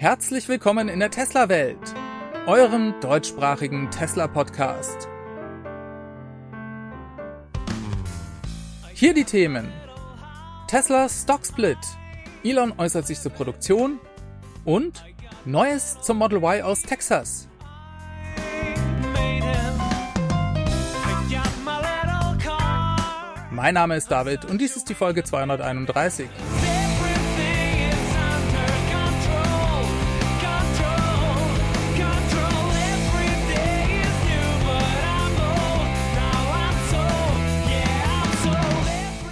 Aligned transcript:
Herzlich 0.00 0.48
willkommen 0.48 0.88
in 0.88 0.98
der 0.98 1.10
Tesla-Welt, 1.10 1.94
eurem 2.46 2.94
deutschsprachigen 3.02 3.90
Tesla-Podcast. 3.90 5.10
Hier 8.94 9.12
die 9.12 9.24
Themen. 9.24 9.70
Tesla 10.68 11.06
Stock 11.06 11.44
Split. 11.44 11.76
Elon 12.42 12.72
äußert 12.78 13.06
sich 13.06 13.20
zur 13.20 13.32
Produktion 13.32 14.00
und 14.64 15.04
Neues 15.44 16.00
zum 16.00 16.16
Model 16.16 16.38
Y 16.38 16.62
aus 16.62 16.80
Texas. 16.80 17.46
Mein 23.50 23.74
Name 23.74 23.96
ist 23.96 24.10
David 24.10 24.46
und 24.46 24.62
dies 24.62 24.76
ist 24.76 24.88
die 24.88 24.94
Folge 24.94 25.24
231. 25.24 26.26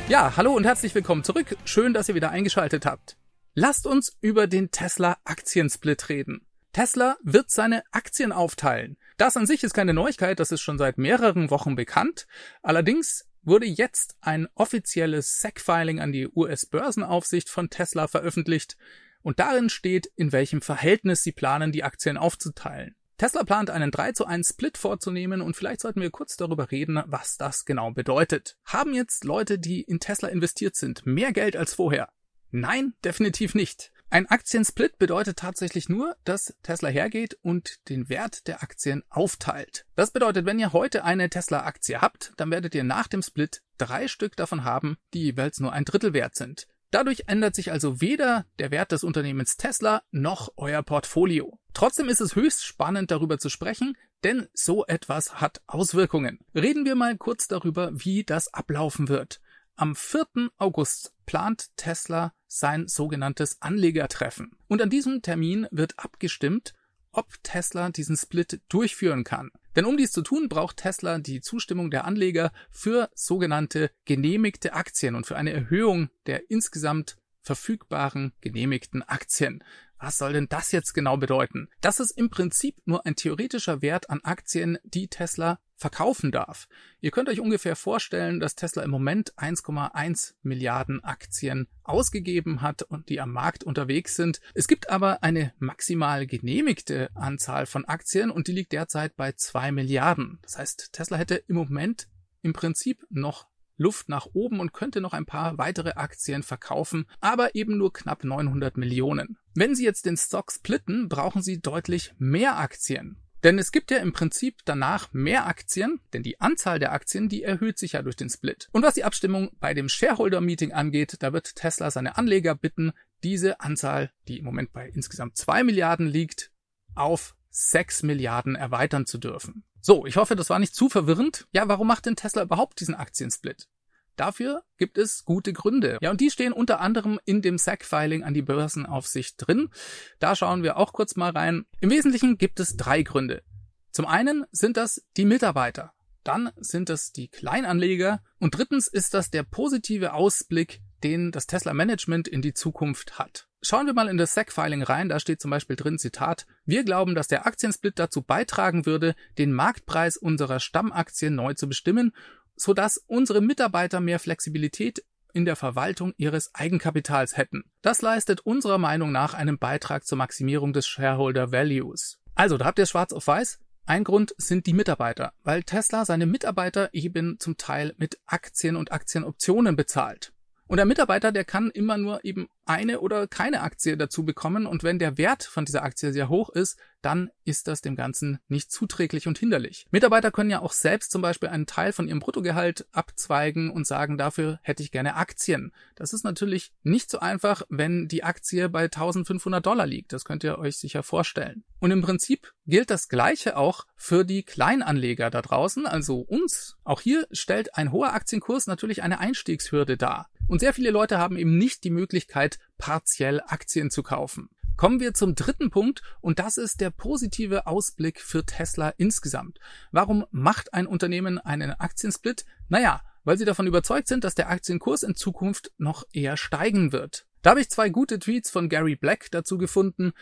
Ja, 0.08 0.38
hallo 0.38 0.54
und 0.54 0.64
herzlich 0.64 0.94
willkommen 0.94 1.22
zurück. 1.22 1.54
Schön, 1.66 1.92
dass 1.92 2.08
ihr 2.08 2.14
wieder 2.14 2.30
eingeschaltet 2.30 2.86
habt. 2.86 3.18
Lasst 3.52 3.86
uns 3.86 4.16
über 4.22 4.46
den 4.46 4.70
Tesla 4.70 5.18
Aktiensplit 5.24 6.08
reden. 6.08 6.46
Tesla 6.72 7.18
wird 7.22 7.50
seine 7.50 7.82
Aktien 7.90 8.32
aufteilen. 8.32 8.96
Das 9.18 9.36
an 9.36 9.46
sich 9.46 9.64
ist 9.64 9.74
keine 9.74 9.92
Neuigkeit, 9.92 10.40
das 10.40 10.50
ist 10.50 10.62
schon 10.62 10.78
seit 10.78 10.96
mehreren 10.96 11.50
Wochen 11.50 11.76
bekannt. 11.76 12.26
Allerdings 12.62 13.26
wurde 13.42 13.66
jetzt 13.66 14.16
ein 14.22 14.48
offizielles 14.54 15.40
SEC-Filing 15.40 16.00
an 16.00 16.12
die 16.12 16.26
US-Börsenaufsicht 16.26 17.50
von 17.50 17.68
Tesla 17.68 18.09
veröffentlicht 18.09 18.78
und 19.20 19.38
darin 19.40 19.68
steht, 19.68 20.06
in 20.16 20.32
welchem 20.32 20.62
Verhältnis 20.62 21.22
sie 21.22 21.32
planen, 21.32 21.70
die 21.70 21.84
Aktien 21.84 22.16
aufzuteilen. 22.16 22.96
Tesla 23.19 23.43
plant 23.43 23.69
einen 23.69 23.91
3 23.91 24.13
zu 24.13 24.27
1 24.27 24.51
Split 24.51 24.79
vorzunehmen 24.79 25.41
und 25.41 25.57
vielleicht 25.57 25.80
sollten 25.80 26.01
wir 26.01 26.11
kurz 26.11 26.37
darüber 26.37 26.71
reden, 26.71 27.02
was 27.07 27.37
das 27.37 27.65
genau 27.65 27.91
bedeutet. 27.91 28.57
Haben 28.65 28.95
jetzt 28.95 29.24
Leute, 29.24 29.59
die 29.59 29.83
in 29.83 29.99
Tesla 29.99 30.29
investiert 30.29 30.77
sind, 30.77 31.05
mehr 31.05 31.33
Geld 31.33 31.57
als 31.57 31.74
vorher? 31.74 32.11
Nein, 32.52 32.95
definitiv 33.05 33.57
nicht. 33.57 33.91
Ein 34.09 34.27
Aktiensplit 34.27 34.99
bedeutet 34.99 35.37
tatsächlich 35.37 35.89
nur, 35.89 36.16
dass 36.24 36.55
Tesla 36.63 36.89
hergeht 36.89 37.37
und 37.43 37.89
den 37.89 38.09
Wert 38.09 38.46
der 38.46 38.63
Aktien 38.63 39.02
aufteilt. 39.11 39.85
Das 39.96 40.13
bedeutet, 40.13 40.46
wenn 40.46 40.61
ihr 40.61 40.73
heute 40.73 41.05
eine 41.05 41.29
Tesla-Aktie 41.29 42.01
habt, 42.01 42.33
dann 42.37 42.52
werdet 42.52 42.74
ihr 42.77 42.85
nach 42.85 43.09
dem 43.09 43.23
Split 43.23 43.63
drei 43.79 44.07
Stück 44.07 44.37
davon 44.37 44.63
haben, 44.63 44.96
die 45.13 45.24
jeweils 45.24 45.59
nur 45.59 45.73
ein 45.73 45.85
Drittel 45.85 46.15
wert 46.15 46.37
sind. 46.37 46.69
Dadurch 46.90 47.24
ändert 47.26 47.54
sich 47.54 47.70
also 47.70 48.00
weder 48.00 48.46
der 48.58 48.70
Wert 48.70 48.92
des 48.92 49.04
Unternehmens 49.04 49.56
Tesla 49.56 50.02
noch 50.10 50.52
euer 50.56 50.82
Portfolio. 50.82 51.58
Trotzdem 51.74 52.08
ist 52.08 52.20
es 52.20 52.34
höchst 52.34 52.64
spannend 52.64 53.10
darüber 53.10 53.38
zu 53.38 53.50
sprechen, 53.50 53.96
denn 54.24 54.48
so 54.54 54.86
etwas 54.86 55.40
hat 55.40 55.60
Auswirkungen. 55.66 56.40
Reden 56.54 56.84
wir 56.84 56.94
mal 56.94 57.16
kurz 57.16 57.46
darüber, 57.46 57.90
wie 57.92 58.24
das 58.24 58.52
ablaufen 58.54 59.09
wird. 59.09 59.40
Am 59.76 59.94
4. 59.94 60.50
August 60.56 61.12
plant 61.26 61.76
Tesla 61.76 62.32
sein 62.48 62.88
sogenanntes 62.88 63.60
Anlegertreffen. 63.60 64.56
Und 64.66 64.82
an 64.82 64.91
diesem 64.91 65.22
Termin 65.22 65.69
wird 65.70 65.98
abgestimmt, 65.98 66.72
ob 67.12 67.26
Tesla 67.42 67.91
diesen 67.91 68.16
Split 68.16 68.60
durchführen 68.69 69.25
kann. 69.25 69.50
Denn 69.78 69.87
um 69.87 69.97
dies 69.97 70.10
zu 70.10 70.22
tun, 70.22 70.48
braucht 70.48 70.78
Tesla 70.78 71.21
die 71.21 71.41
Zustimmung 71.41 71.93
der 71.93 72.04
Anleger 72.04 72.50
für 72.69 73.09
sogenannte 73.15 73.93
genehmigte 74.06 74.72
Aktien 74.72 75.15
und 75.15 75.25
für 75.25 75.37
eine 75.37 75.53
Erhöhung 75.53 76.10
der 76.26 76.50
insgesamt 76.50 77.16
verfügbaren 77.43 78.32
genehmigten 78.41 79.04
Aktien. 79.04 79.62
Was 79.99 80.19
soll 80.19 80.32
denn 80.32 80.49
das 80.49 80.72
jetzt 80.72 80.93
genau 80.94 81.16
bedeuten? 81.16 81.69
Das 81.81 82.00
ist 82.00 82.12
im 82.12 82.31
Prinzip 82.31 82.77
nur 82.84 83.04
ein 83.06 83.16
theoretischer 83.16 83.82
Wert 83.82 84.10
an 84.10 84.21
Aktien, 84.22 84.78
die 84.84 85.09
Tesla 85.09 85.59
verkaufen 85.78 86.33
darf. 86.33 86.69
Ihr 87.00 87.11
könnt 87.11 87.28
euch 87.28 87.41
ungefähr 87.41 87.77
vorstellen, 87.77 88.41
dass 88.41 88.56
Tesla 88.56 88.83
im 88.83 88.91
Moment 88.91 89.34
1,1 89.34 90.34
Milliarden 90.43 91.03
Aktien 91.05 91.69
ausgegeben 91.84 92.62
hat 92.62 92.83
und 92.83 93.09
die 93.09 93.21
am 93.21 93.33
Markt 93.33 93.65
unterwegs 93.65 94.17
sind. 94.17 94.41
Es 94.55 94.67
gibt 94.67 94.91
aber 94.91 95.22
eine 95.22 95.53
maximal 95.59 96.27
genehmigte 96.27 97.11
Anzahl 97.15 97.67
von 97.67 97.84
Aktien 97.84 98.31
und 98.31 98.49
die 98.49 98.53
liegt 98.53 98.72
derzeit 98.72 99.17
bei 99.17 99.33
2 99.33 99.72
Milliarden. 99.72 100.39
Das 100.43 100.59
heißt, 100.59 100.93
Tesla 100.93 101.17
hätte 101.17 101.37
im 101.37 101.56
Moment 101.56 102.09
im 102.43 102.53
Prinzip 102.53 103.06
noch 103.11 103.47
Luft 103.78 104.11
nach 104.11 104.27
oben 104.34 104.61
und 104.61 104.75
könnte 104.75 105.00
noch 105.00 105.15
ein 105.15 105.25
paar 105.25 105.56
weitere 105.56 105.93
Aktien 105.93 106.43
verkaufen, 106.43 107.06
aber 107.21 107.55
eben 107.55 107.78
nur 107.78 107.93
knapp 107.93 108.25
900 108.25 108.77
Millionen. 108.77 109.39
Wenn 109.55 109.75
Sie 109.75 109.84
jetzt 109.84 110.05
den 110.05 110.16
Stock 110.16 110.53
splitten, 110.53 111.09
brauchen 111.09 111.41
Sie 111.41 111.61
deutlich 111.61 112.12
mehr 112.19 112.59
Aktien. 112.59 113.16
Denn 113.44 113.59
es 113.59 113.71
gibt 113.71 113.93
ja 113.93 113.99
im 113.99 114.12
Prinzip 114.12 114.56
danach 114.65 115.12
mehr 115.12 115.47
Aktien, 115.47 116.00
denn 116.12 116.25
die 116.25 116.41
Anzahl 116.41 116.81
der 116.81 116.93
Aktien, 116.93 117.28
die 117.28 117.44
erhöht 117.44 117.78
sich 117.78 117.93
ja 117.93 118.03
durch 118.03 118.16
den 118.16 118.28
Split. 118.28 118.69
Und 118.72 118.83
was 118.83 118.94
die 118.94 119.05
Abstimmung 119.05 119.53
bei 119.61 119.75
dem 119.75 119.89
Shareholder 119.89 120.41
Meeting 120.41 120.72
angeht, 120.72 121.16
da 121.21 121.33
wird 121.33 121.55
Tesla 121.55 121.91
seine 121.93 122.19
Anleger 122.19 122.56
bitten, 122.56 122.93
diese 123.22 123.60
Anzahl, 123.60 124.10
die 124.27 124.39
im 124.39 124.45
Moment 124.45 124.72
bei 124.72 124.89
insgesamt 124.89 125.37
zwei 125.37 125.62
Milliarden 125.62 126.06
liegt, 126.06 126.50
auf 126.95 127.37
sechs 127.59 128.05
Milliarden 128.05 128.55
erweitern 128.55 129.05
zu 129.05 129.19
dürfen. 129.19 129.65
So, 129.81 130.07
ich 130.07 130.17
hoffe, 130.17 130.37
das 130.37 130.49
war 130.49 130.61
nicht 130.61 130.75
zu 130.75 130.89
verwirrend. 130.89 131.49
Ja, 131.53 131.67
warum 131.67 131.89
macht 131.89 132.07
denn 132.07 132.15
Tesla 132.15 132.43
überhaupt 132.43 132.79
diesen 132.81 132.95
Aktiensplit? 132.95 133.69
Dafür 134.15 134.63
gibt 134.77 134.99
es 134.99 135.25
gute 135.25 135.53
Gründe. 135.53 135.99
Ja, 136.01 136.11
und 136.11 136.21
die 136.21 136.31
stehen 136.31 136.53
unter 136.53 136.81
anderem 136.81 137.21
in 137.25 137.43
dem 137.43 137.59
SAC-Filing 137.59 138.23
an 138.23 138.35
die 138.35 138.43
Börsenaufsicht 138.43 139.35
drin. 139.39 139.71
Da 140.19 140.37
schauen 140.37 140.63
wir 140.63 140.77
auch 140.77 140.93
kurz 140.93 141.17
mal 141.17 141.31
rein. 141.31 141.67
Im 141.81 141.91
Wesentlichen 141.91 142.39
gibt 142.39 142.61
es 142.61 142.77
drei 142.77 143.03
Gründe. 143.03 143.43
Zum 143.91 144.07
einen 144.07 144.45
sind 144.53 144.77
das 144.77 145.05
die 145.17 145.25
Mitarbeiter. 145.25 145.93
Dann 146.25 146.51
sind 146.57 146.91
es 146.91 147.13
die 147.13 147.29
Kleinanleger. 147.29 148.23
Und 148.39 148.57
drittens 148.57 148.87
ist 148.87 149.15
das 149.15 149.31
der 149.31 149.43
positive 149.43 150.13
Ausblick, 150.13 150.81
den 151.03 151.33
das 151.33 151.47
Tesla 151.47 151.75
Management 151.75 152.29
in 152.29 152.43
die 152.43 152.55
Zukunft 152.55 153.19
hat. 153.19 153.47
Schauen 153.61 153.87
wir 153.87 153.95
mal 153.95 154.09
in 154.09 154.19
das 154.19 154.35
SEC-Filing 154.35 154.83
rein, 154.83 155.09
da 155.09 155.19
steht 155.19 155.41
zum 155.41 155.51
Beispiel 155.51 155.75
drin, 155.75 155.99
Zitat, 155.99 156.47
wir 156.65 156.85
glauben, 156.85 157.17
dass 157.17 157.27
der 157.27 157.47
Aktiensplit 157.47 157.99
dazu 157.99 158.23
beitragen 158.23 158.87
würde, 158.87 159.17
den 159.37 159.53
Marktpreis 159.53 160.17
unserer 160.17 160.61
Stammaktien 160.61 161.35
neu 161.35 161.55
zu 161.55 161.69
bestimmen, 161.69 162.13
sodass 162.55 162.99
unsere 163.07 163.41
Mitarbeiter 163.41 164.01
mehr 164.01 164.21
Flexibilität 164.21 165.05
in 165.33 165.45
der 165.45 165.57
Verwaltung 165.57 166.15
ihres 166.17 166.55
Eigenkapitals 166.55 167.37
hätten. 167.37 167.65
Das 167.83 168.01
leistet 168.01 168.41
unserer 168.41 168.79
Meinung 168.79 169.13
nach 169.13 169.35
einen 169.35 169.59
Beitrag 169.59 170.07
zur 170.07 170.19
Maximierung 170.19 170.73
des 170.73 170.87
Shareholder 170.87 171.53
Values. 171.53 172.19
Also, 172.35 172.59
da 172.59 172.67
habt 172.67 172.79
ihr 172.79 172.87
schwarz 172.87 173.13
auf 173.13 173.27
weiß. 173.27 173.59
Ein 173.87 174.05
Grund 174.05 174.35
sind 174.37 174.67
die 174.67 174.75
Mitarbeiter, 174.75 175.33
weil 175.43 175.63
Tesla 175.63 176.05
seine 176.05 176.27
Mitarbeiter 176.27 176.91
eben 176.93 177.41
zum 177.41 177.57
Teil 177.57 177.95
mit 177.97 178.21
Aktien 178.27 178.77
und 178.77 178.93
Aktienoptionen 178.93 179.77
bezahlt. 179.77 180.33
Und 180.69 180.77
der 180.77 180.87
Mitarbeiter, 180.87 181.33
der 181.33 181.45
kann 181.45 181.71
immer 181.71 181.97
nur 181.97 182.25
eben 182.25 182.49
eine 182.67 183.01
oder 183.01 183.27
keine 183.27 183.62
Aktie 183.62 183.97
dazu 183.97 184.25
bekommen. 184.25 184.67
Und 184.67 184.83
wenn 184.83 184.99
der 184.99 185.17
Wert 185.17 185.43
von 185.43 185.65
dieser 185.65 185.83
Aktie 185.83 186.12
sehr 186.12 186.29
hoch 186.29 186.51
ist, 186.51 186.79
dann 187.01 187.31
ist 187.45 187.69
das 187.69 187.81
dem 187.81 187.97
Ganzen 187.97 188.39
nicht 188.49 188.71
zuträglich 188.71 189.27
und 189.27 189.39
hinderlich. 189.39 189.87
Mitarbeiter 189.91 190.31
können 190.31 190.51
ja 190.51 190.61
auch 190.61 190.73
selbst 190.73 191.11
zum 191.11 191.23
Beispiel 191.23 191.49
einen 191.49 191.67
Teil 191.67 191.93
von 191.93 192.07
ihrem 192.07 192.19
Bruttogehalt 192.19 192.87
abzweigen 192.93 193.71
und 193.71 193.87
sagen, 193.87 194.19
dafür 194.19 194.59
hätte 194.62 194.83
ich 194.83 194.91
gerne 194.91 195.15
Aktien. 195.15 195.73
Das 195.95 196.12
ist 196.12 196.25
natürlich 196.25 196.73
nicht 196.83 197.11
so 197.11 197.21
einfach, 197.21 197.62
wenn 197.71 198.09
die 198.09 198.25
Aktie 198.25 198.69
bei 198.69 198.84
1500 198.84 199.65
Dollar 199.65 199.87
liegt. 199.87 200.12
Das 200.12 200.25
könnt 200.25 200.45
ihr 200.45 200.59
euch 200.59 200.77
sicher 200.77 201.03
vorstellen. 201.03 201.65
Und 201.81 201.93
im 201.93 202.03
Prinzip 202.03 202.53
gilt 202.67 202.91
das 202.91 203.09
Gleiche 203.09 203.57
auch 203.57 203.87
für 203.97 204.25
die 204.25 204.43
Kleinanleger 204.43 205.31
da 205.31 205.41
draußen, 205.41 205.87
also 205.87 206.19
uns. 206.19 206.77
Auch 206.84 207.01
hier 207.01 207.27
stellt 207.31 207.77
ein 207.77 207.93
hoher 207.93 208.12
Aktienkurs 208.12 208.67
natürlich 208.67 209.03
eine 209.03 209.21
Einstiegshürde 209.21 209.97
dar. 209.97 210.28
Und 210.48 210.60
sehr 210.60 210.72
viele 210.72 210.91
Leute 210.91 211.19
haben 211.19 211.36
eben 211.36 211.59
nicht 211.59 211.84
die 211.84 211.91
Möglichkeit, 211.91 212.59
partiell 212.78 213.41
Aktien 213.47 213.91
zu 213.91 214.03
kaufen. 214.03 214.48
Kommen 214.78 215.00
wir 215.00 215.12
zum 215.12 215.34
dritten 215.34 215.71
Punkt 215.71 216.03
und 216.21 216.39
das 216.39 216.56
ist 216.56 216.80
der 216.80 216.91
positive 216.91 217.66
Ausblick 217.66 218.21
für 218.21 218.45
Tesla 218.45 218.91
insgesamt. 218.97 219.59
Warum 219.92 220.24
macht 220.30 220.72
ein 220.72 220.86
Unternehmen 220.86 221.39
einen 221.39 221.72
Aktiensplit? 221.72 222.47
Naja, 222.68 223.03
weil 223.24 223.36
sie 223.36 223.45
davon 223.45 223.66
überzeugt 223.66 224.09
sind, 224.09 224.24
dass 224.24 224.36
der 224.36 224.48
Aktienkurs 224.48 225.03
in 225.03 225.15
Zukunft 225.15 225.72
noch 225.78 226.04
eher 226.12 226.36
steigen 226.36 226.92
wird. 226.92 227.27
Da 227.42 227.51
habe 227.51 227.60
ich 227.60 227.71
zwei 227.71 227.91
gute 227.91 228.18
Tweets 228.18 228.51
von 228.51 228.68
Gary 228.68 228.97
Black 228.97 229.30
dazu 229.30 229.59
gefunden. 229.59 230.12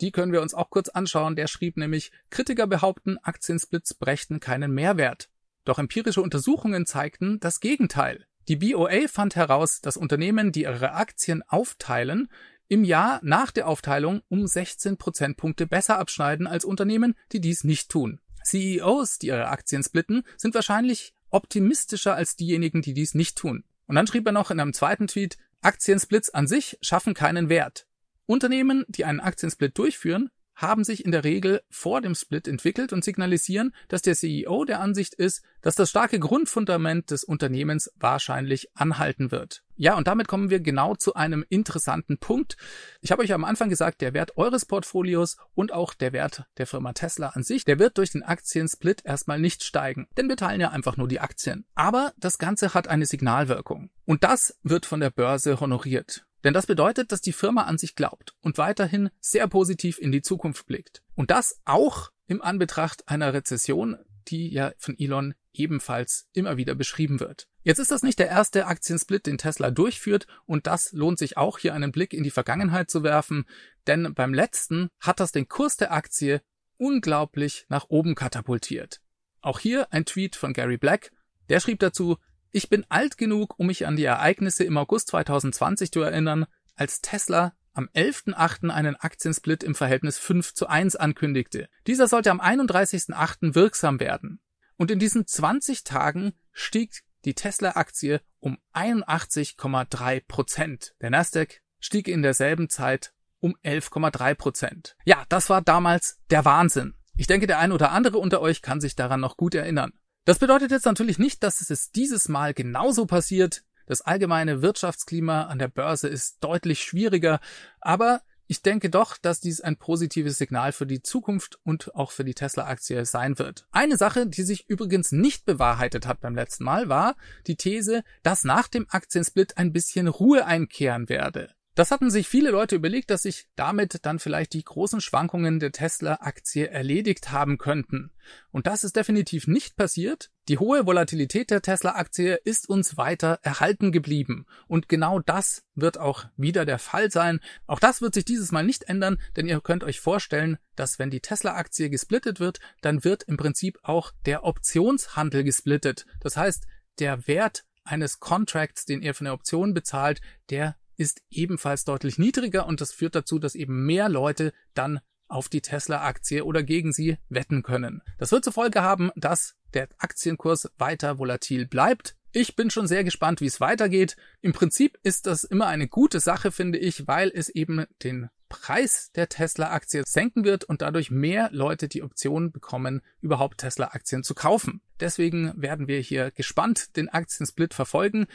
Die 0.00 0.10
können 0.12 0.32
wir 0.32 0.42
uns 0.42 0.54
auch 0.54 0.70
kurz 0.70 0.88
anschauen. 0.88 1.36
Der 1.36 1.46
schrieb 1.46 1.76
nämlich, 1.76 2.10
Kritiker 2.30 2.66
behaupten, 2.66 3.18
Aktiensplits 3.18 3.94
brächten 3.94 4.40
keinen 4.40 4.72
Mehrwert. 4.72 5.28
Doch 5.64 5.78
empirische 5.78 6.22
Untersuchungen 6.22 6.86
zeigten 6.86 7.38
das 7.40 7.60
Gegenteil. 7.60 8.26
Die 8.48 8.56
BOA 8.56 9.08
fand 9.08 9.34
heraus, 9.34 9.80
dass 9.80 9.96
Unternehmen, 9.96 10.52
die 10.52 10.62
ihre 10.62 10.92
Aktien 10.92 11.42
aufteilen, 11.42 12.28
im 12.68 12.84
Jahr 12.84 13.20
nach 13.22 13.50
der 13.50 13.66
Aufteilung 13.66 14.22
um 14.28 14.46
16 14.46 14.96
Prozentpunkte 14.96 15.66
besser 15.66 15.98
abschneiden 15.98 16.46
als 16.46 16.64
Unternehmen, 16.64 17.14
die 17.32 17.40
dies 17.40 17.64
nicht 17.64 17.90
tun. 17.90 18.20
CEOs, 18.44 19.18
die 19.18 19.28
ihre 19.28 19.48
Aktien 19.48 19.82
splitten, 19.82 20.22
sind 20.36 20.54
wahrscheinlich 20.54 21.14
optimistischer 21.30 22.14
als 22.14 22.36
diejenigen, 22.36 22.82
die 22.82 22.94
dies 22.94 23.14
nicht 23.14 23.36
tun. 23.36 23.64
Und 23.86 23.96
dann 23.96 24.06
schrieb 24.06 24.26
er 24.26 24.32
noch 24.32 24.50
in 24.50 24.60
einem 24.60 24.72
zweiten 24.72 25.06
Tweet, 25.06 25.36
Aktiensplits 25.60 26.30
an 26.30 26.46
sich 26.46 26.78
schaffen 26.80 27.14
keinen 27.14 27.48
Wert. 27.48 27.86
Unternehmen, 28.26 28.84
die 28.88 29.04
einen 29.04 29.20
Aktiensplit 29.20 29.76
durchführen, 29.78 30.30
haben 30.56 30.84
sich 30.84 31.04
in 31.04 31.12
der 31.12 31.22
Regel 31.22 31.60
vor 31.70 32.00
dem 32.00 32.14
Split 32.14 32.48
entwickelt 32.48 32.92
und 32.92 33.04
signalisieren, 33.04 33.72
dass 33.88 34.02
der 34.02 34.14
CEO 34.14 34.64
der 34.64 34.80
Ansicht 34.80 35.14
ist, 35.14 35.42
dass 35.60 35.76
das 35.76 35.90
starke 35.90 36.18
Grundfundament 36.18 37.10
des 37.10 37.24
Unternehmens 37.24 37.92
wahrscheinlich 37.96 38.70
anhalten 38.74 39.30
wird. 39.30 39.62
Ja, 39.78 39.94
und 39.94 40.06
damit 40.06 40.26
kommen 40.26 40.48
wir 40.48 40.60
genau 40.60 40.94
zu 40.94 41.14
einem 41.14 41.44
interessanten 41.48 42.16
Punkt. 42.16 42.56
Ich 43.02 43.12
habe 43.12 43.22
euch 43.22 43.34
am 43.34 43.44
Anfang 43.44 43.68
gesagt, 43.68 44.00
der 44.00 44.14
Wert 44.14 44.38
eures 44.38 44.64
Portfolios 44.64 45.36
und 45.54 45.72
auch 45.72 45.92
der 45.92 46.14
Wert 46.14 46.44
der 46.56 46.66
Firma 46.66 46.94
Tesla 46.94 47.28
an 47.28 47.42
sich, 47.42 47.66
der 47.66 47.78
wird 47.78 47.98
durch 47.98 48.10
den 48.10 48.22
Aktiensplit 48.22 49.02
erstmal 49.04 49.38
nicht 49.38 49.62
steigen, 49.62 50.08
denn 50.16 50.28
wir 50.30 50.36
teilen 50.36 50.62
ja 50.62 50.70
einfach 50.70 50.96
nur 50.96 51.08
die 51.08 51.20
Aktien. 51.20 51.66
Aber 51.74 52.14
das 52.16 52.38
Ganze 52.38 52.72
hat 52.72 52.88
eine 52.88 53.04
Signalwirkung. 53.04 53.90
Und 54.06 54.24
das 54.24 54.58
wird 54.62 54.86
von 54.86 55.00
der 55.00 55.10
Börse 55.10 55.60
honoriert. 55.60 56.25
Denn 56.44 56.54
das 56.54 56.66
bedeutet, 56.66 57.12
dass 57.12 57.20
die 57.20 57.32
Firma 57.32 57.62
an 57.64 57.78
sich 57.78 57.94
glaubt 57.94 58.34
und 58.40 58.58
weiterhin 58.58 59.10
sehr 59.20 59.48
positiv 59.48 59.98
in 59.98 60.12
die 60.12 60.22
Zukunft 60.22 60.66
blickt. 60.66 61.02
Und 61.14 61.30
das 61.30 61.60
auch 61.64 62.10
im 62.26 62.42
Anbetracht 62.42 63.08
einer 63.08 63.32
Rezession, 63.32 63.96
die 64.28 64.52
ja 64.52 64.72
von 64.78 64.98
Elon 64.98 65.34
ebenfalls 65.52 66.28
immer 66.32 66.56
wieder 66.56 66.74
beschrieben 66.74 67.20
wird. 67.20 67.48
Jetzt 67.62 67.78
ist 67.78 67.90
das 67.90 68.02
nicht 68.02 68.18
der 68.18 68.28
erste 68.28 68.66
Aktiensplit, 68.66 69.26
den 69.26 69.38
Tesla 69.38 69.70
durchführt, 69.70 70.26
und 70.44 70.66
das 70.66 70.92
lohnt 70.92 71.18
sich 71.18 71.36
auch 71.36 71.58
hier 71.58 71.74
einen 71.74 71.92
Blick 71.92 72.12
in 72.12 72.22
die 72.22 72.30
Vergangenheit 72.30 72.90
zu 72.90 73.02
werfen, 73.02 73.44
denn 73.86 74.14
beim 74.14 74.34
letzten 74.34 74.88
hat 75.00 75.20
das 75.20 75.32
den 75.32 75.48
Kurs 75.48 75.76
der 75.76 75.92
Aktie 75.92 76.42
unglaublich 76.76 77.66
nach 77.68 77.86
oben 77.88 78.14
katapultiert. 78.14 79.00
Auch 79.40 79.58
hier 79.58 79.92
ein 79.92 80.04
Tweet 80.04 80.36
von 80.36 80.52
Gary 80.52 80.76
Black, 80.76 81.12
der 81.48 81.60
schrieb 81.60 81.80
dazu, 81.80 82.18
ich 82.56 82.70
bin 82.70 82.86
alt 82.88 83.18
genug, 83.18 83.58
um 83.58 83.66
mich 83.66 83.86
an 83.86 83.96
die 83.96 84.04
Ereignisse 84.04 84.64
im 84.64 84.78
August 84.78 85.08
2020 85.08 85.92
zu 85.92 86.00
erinnern, 86.00 86.46
als 86.74 87.02
Tesla 87.02 87.52
am 87.74 87.90
11.8. 87.94 88.70
einen 88.70 88.96
Aktiensplit 88.96 89.62
im 89.62 89.74
Verhältnis 89.74 90.18
5 90.18 90.54
zu 90.54 90.66
1 90.66 90.96
ankündigte. 90.96 91.68
Dieser 91.86 92.08
sollte 92.08 92.30
am 92.30 92.40
31.8. 92.40 93.54
wirksam 93.54 94.00
werden. 94.00 94.40
Und 94.78 94.90
in 94.90 94.98
diesen 94.98 95.26
20 95.26 95.84
Tagen 95.84 96.32
stieg 96.50 97.02
die 97.26 97.34
Tesla-Aktie 97.34 98.22
um 98.40 98.56
81,3 98.72 100.22
Prozent. 100.26 100.94
Der 101.02 101.10
Nasdaq 101.10 101.60
stieg 101.78 102.08
in 102.08 102.22
derselben 102.22 102.70
Zeit 102.70 103.12
um 103.38 103.54
11,3 103.64 104.34
Prozent. 104.34 104.96
Ja, 105.04 105.24
das 105.28 105.50
war 105.50 105.60
damals 105.60 106.20
der 106.30 106.46
Wahnsinn. 106.46 106.94
Ich 107.18 107.26
denke, 107.26 107.46
der 107.46 107.58
ein 107.58 107.72
oder 107.72 107.90
andere 107.90 108.16
unter 108.16 108.40
euch 108.40 108.62
kann 108.62 108.80
sich 108.80 108.96
daran 108.96 109.20
noch 109.20 109.36
gut 109.36 109.54
erinnern. 109.54 109.92
Das 110.26 110.40
bedeutet 110.40 110.72
jetzt 110.72 110.86
natürlich 110.86 111.20
nicht, 111.20 111.44
dass 111.44 111.70
es 111.70 111.92
dieses 111.92 112.28
Mal 112.28 112.52
genauso 112.52 113.06
passiert. 113.06 113.62
Das 113.86 114.00
allgemeine 114.00 114.60
Wirtschaftsklima 114.60 115.44
an 115.44 115.60
der 115.60 115.68
Börse 115.68 116.08
ist 116.08 116.38
deutlich 116.42 116.82
schwieriger, 116.82 117.38
aber 117.80 118.22
ich 118.48 118.60
denke 118.60 118.90
doch, 118.90 119.18
dass 119.18 119.38
dies 119.38 119.60
ein 119.60 119.76
positives 119.76 120.36
Signal 120.36 120.72
für 120.72 120.84
die 120.84 121.00
Zukunft 121.00 121.60
und 121.62 121.94
auch 121.94 122.10
für 122.10 122.24
die 122.24 122.34
Tesla-Aktie 122.34 123.06
sein 123.06 123.38
wird. 123.38 123.68
Eine 123.70 123.96
Sache, 123.96 124.26
die 124.26 124.42
sich 124.42 124.68
übrigens 124.68 125.12
nicht 125.12 125.44
bewahrheitet 125.44 126.08
hat 126.08 126.20
beim 126.20 126.34
letzten 126.34 126.64
Mal, 126.64 126.88
war 126.88 127.14
die 127.46 127.56
These, 127.56 128.02
dass 128.24 128.42
nach 128.42 128.66
dem 128.66 128.86
Aktiensplit 128.88 129.56
ein 129.58 129.72
bisschen 129.72 130.08
Ruhe 130.08 130.44
einkehren 130.44 131.08
werde. 131.08 131.55
Das 131.76 131.90
hatten 131.90 132.10
sich 132.10 132.26
viele 132.26 132.50
Leute 132.50 132.74
überlegt, 132.74 133.10
dass 133.10 133.24
sich 133.24 133.48
damit 133.54 134.06
dann 134.06 134.18
vielleicht 134.18 134.54
die 134.54 134.64
großen 134.64 135.02
Schwankungen 135.02 135.60
der 135.60 135.72
Tesla-Aktie 135.72 136.68
erledigt 136.68 137.32
haben 137.32 137.58
könnten. 137.58 138.12
Und 138.50 138.66
das 138.66 138.82
ist 138.82 138.96
definitiv 138.96 139.46
nicht 139.46 139.76
passiert. 139.76 140.30
Die 140.48 140.56
hohe 140.56 140.86
Volatilität 140.86 141.50
der 141.50 141.60
Tesla-Aktie 141.60 142.36
ist 142.44 142.66
uns 142.70 142.96
weiter 142.96 143.40
erhalten 143.42 143.92
geblieben. 143.92 144.46
Und 144.68 144.88
genau 144.88 145.18
das 145.18 145.64
wird 145.74 145.98
auch 145.98 146.24
wieder 146.38 146.64
der 146.64 146.78
Fall 146.78 147.10
sein. 147.10 147.40
Auch 147.66 147.78
das 147.78 148.00
wird 148.00 148.14
sich 148.14 148.24
dieses 148.24 148.52
Mal 148.52 148.64
nicht 148.64 148.84
ändern, 148.84 149.20
denn 149.36 149.46
ihr 149.46 149.60
könnt 149.60 149.84
euch 149.84 150.00
vorstellen, 150.00 150.56
dass 150.76 150.98
wenn 150.98 151.10
die 151.10 151.20
Tesla-Aktie 151.20 151.90
gesplittet 151.90 152.40
wird, 152.40 152.58
dann 152.80 153.04
wird 153.04 153.24
im 153.24 153.36
Prinzip 153.36 153.78
auch 153.82 154.12
der 154.24 154.44
Optionshandel 154.44 155.44
gesplittet. 155.44 156.06
Das 156.20 156.38
heißt, 156.38 156.66
der 157.00 157.28
Wert 157.28 157.66
eines 157.84 158.18
Contracts, 158.18 158.86
den 158.86 159.02
ihr 159.02 159.12
für 159.12 159.26
eine 159.26 159.32
Option 159.32 159.74
bezahlt, 159.74 160.22
der 160.48 160.74
ist 160.96 161.22
ebenfalls 161.30 161.84
deutlich 161.84 162.18
niedriger 162.18 162.66
und 162.66 162.80
das 162.80 162.92
führt 162.92 163.14
dazu, 163.14 163.38
dass 163.38 163.54
eben 163.54 163.86
mehr 163.86 164.08
Leute 164.08 164.52
dann 164.74 165.00
auf 165.28 165.48
die 165.48 165.60
Tesla-Aktie 165.60 166.44
oder 166.44 166.62
gegen 166.62 166.92
sie 166.92 167.18
wetten 167.28 167.62
können. 167.62 168.02
Das 168.18 168.32
wird 168.32 168.44
zur 168.44 168.52
Folge 168.52 168.82
haben, 168.82 169.10
dass 169.16 169.56
der 169.74 169.88
Aktienkurs 169.98 170.70
weiter 170.78 171.18
volatil 171.18 171.66
bleibt. 171.66 172.16
Ich 172.32 172.54
bin 172.54 172.70
schon 172.70 172.86
sehr 172.86 173.02
gespannt, 173.02 173.40
wie 173.40 173.46
es 173.46 173.60
weitergeht. 173.60 174.16
Im 174.40 174.52
Prinzip 174.52 174.98
ist 175.02 175.26
das 175.26 175.44
immer 175.44 175.66
eine 175.66 175.88
gute 175.88 176.20
Sache, 176.20 176.52
finde 176.52 176.78
ich, 176.78 177.06
weil 177.06 177.32
es 177.34 177.48
eben 177.48 177.86
den 178.02 178.28
Preis 178.48 179.10
der 179.14 179.28
Tesla-Aktie 179.28 180.04
senken 180.06 180.44
wird 180.44 180.64
und 180.64 180.82
dadurch 180.82 181.10
mehr 181.10 181.48
Leute 181.52 181.88
die 181.88 182.02
Option 182.02 182.52
bekommen, 182.52 183.02
überhaupt 183.20 183.58
Tesla-Aktien 183.58 184.22
zu 184.22 184.34
kaufen. 184.34 184.82
Deswegen 185.00 185.52
werden 185.60 185.88
wir 185.88 185.98
hier 186.00 186.30
gespannt 186.30 186.96
den 186.96 187.08
Aktiensplit 187.08 187.74
verfolgen. 187.74 188.26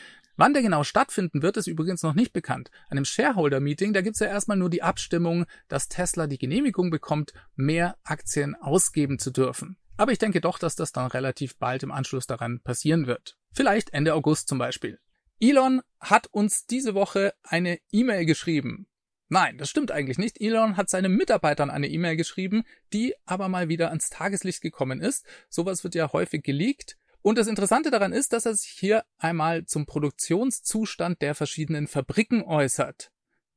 Wann 0.42 0.54
der 0.56 0.64
genau 0.64 0.84
stattfinden 0.84 1.44
wird, 1.44 1.58
ist 1.58 1.68
übrigens 1.68 2.02
noch 2.02 2.16
nicht 2.16 2.34
bekannt. 2.34 2.72
An 2.90 2.96
dem 2.96 3.06
Shareholder-Meeting, 3.06 3.94
da 3.94 4.02
gibt's 4.02 4.22
ja 4.22 4.26
erstmal 4.26 4.58
nur 4.58 4.72
die 4.72 4.82
Abstimmung, 4.82 5.46
dass 5.68 5.88
Tesla 5.88 6.26
die 6.26 6.40
Genehmigung 6.40 6.90
bekommt, 6.90 7.32
mehr 7.56 7.96
Aktien 8.04 8.56
ausgeben 8.56 9.20
zu 9.20 9.30
dürfen. 9.30 9.78
Aber 9.98 10.14
ich 10.14 10.18
denke 10.18 10.42
doch, 10.42 10.58
dass 10.58 10.76
das 10.76 10.94
dann 10.94 11.06
relativ 11.06 11.60
bald 11.60 11.84
im 11.84 11.92
Anschluss 11.92 12.26
daran 12.26 12.60
passieren 12.60 13.06
wird. 13.06 13.38
Vielleicht 13.54 13.94
Ende 13.94 14.16
August 14.16 14.48
zum 14.48 14.58
Beispiel. 14.58 14.98
Elon 15.40 15.84
hat 16.00 16.26
uns 16.26 16.66
diese 16.66 16.96
Woche 16.96 17.36
eine 17.44 17.78
E-Mail 17.92 18.26
geschrieben. 18.26 18.88
Nein, 19.30 19.60
das 19.60 19.70
stimmt 19.70 19.92
eigentlich 19.92 20.18
nicht. 20.18 20.42
Elon 20.42 20.76
hat 20.76 20.90
seinen 20.90 21.16
Mitarbeitern 21.16 21.70
eine 21.70 21.88
E-Mail 21.88 22.16
geschrieben, 22.16 22.64
die 22.94 23.14
aber 23.26 23.48
mal 23.48 23.70
wieder 23.70 23.90
ans 23.90 24.10
Tageslicht 24.10 24.62
gekommen 24.62 25.02
ist. 25.02 25.24
Sowas 25.50 25.84
wird 25.84 25.94
ja 25.94 26.12
häufig 26.12 26.42
geleakt. 26.42 26.98
Und 27.22 27.38
das 27.38 27.48
Interessante 27.48 27.92
daran 27.92 28.14
ist, 28.14 28.34
dass 28.34 28.46
er 28.46 28.56
sich 28.56 28.72
hier 28.72 29.04
einmal 29.18 29.66
zum 29.66 29.86
Produktionszustand 29.86 31.22
der 31.22 31.36
verschiedenen 31.36 31.88
Fabriken 31.88 32.44
äußert 32.44 33.12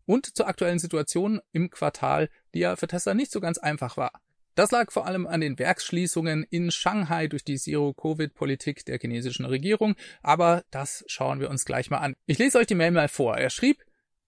und 0.06 0.36
zur 0.36 0.48
aktuellen 0.48 0.78
Situation 0.78 1.40
im 1.52 1.70
Quartal, 1.70 2.28
die 2.52 2.60
ja 2.60 2.76
für 2.76 2.86
Tesla 2.86 3.14
nicht 3.14 3.32
so 3.32 3.40
ganz 3.40 3.58
einfach 3.58 3.96
war. 3.96 4.12
Das 4.54 4.70
lag 4.70 4.92
vor 4.92 5.06
allem 5.06 5.26
an 5.26 5.40
den 5.40 5.58
Werksschließungen 5.58 6.44
in 6.48 6.70
Shanghai 6.70 7.26
durch 7.26 7.42
die 7.42 7.56
Zero-Covid-Politik 7.56 8.84
der 8.84 8.98
chinesischen 9.00 9.46
Regierung, 9.46 9.96
aber 10.22 10.62
das 10.70 11.02
schauen 11.08 11.40
wir 11.40 11.50
uns 11.50 11.64
gleich 11.64 11.90
mal 11.90 11.98
an. 11.98 12.14
Ich 12.26 12.38
lese 12.38 12.58
euch 12.58 12.68
die 12.68 12.76
Mail 12.76 12.92
mal 12.92 13.08
vor. 13.08 13.36
Er 13.36 13.50
schrieb, 13.50 13.82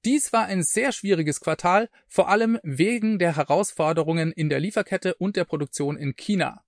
dies 0.04 0.32
war 0.32 0.46
ein 0.46 0.64
sehr 0.64 0.92
schwieriges 0.92 1.40
Quartal, 1.40 1.88
vor 2.08 2.28
allem 2.28 2.58
wegen 2.62 3.18
der 3.18 3.36
Herausforderungen 3.36 4.32
in 4.32 4.48
der 4.48 4.60
Lieferkette 4.60 5.14
und 5.14 5.36
der 5.36 5.44
Produktion 5.44 5.96
in 5.96 6.16
China. 6.16 6.62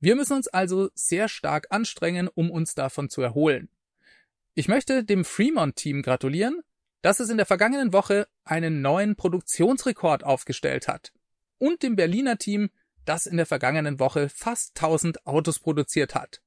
Wir 0.00 0.16
müssen 0.16 0.34
uns 0.34 0.48
also 0.48 0.90
sehr 0.94 1.28
stark 1.28 1.66
anstrengen, 1.70 2.28
um 2.28 2.50
uns 2.50 2.74
davon 2.74 3.08
zu 3.08 3.22
erholen. 3.22 3.68
Ich 4.54 4.68
möchte 4.68 5.04
dem 5.04 5.24
Fremont-Team 5.24 6.02
gratulieren, 6.02 6.62
dass 7.02 7.20
es 7.20 7.30
in 7.30 7.36
der 7.36 7.46
vergangenen 7.46 7.92
Woche 7.92 8.26
einen 8.44 8.82
neuen 8.82 9.16
Produktionsrekord 9.16 10.24
aufgestellt 10.24 10.88
hat. 10.88 11.12
Und 11.58 11.82
dem 11.82 11.96
Berliner 11.96 12.38
Team, 12.38 12.70
das 13.04 13.26
in 13.26 13.36
der 13.36 13.46
vergangenen 13.46 13.98
Woche 13.98 14.28
fast 14.28 14.76
1000 14.76 15.26
Autos 15.26 15.58
produziert 15.58 16.14
hat. 16.14 16.42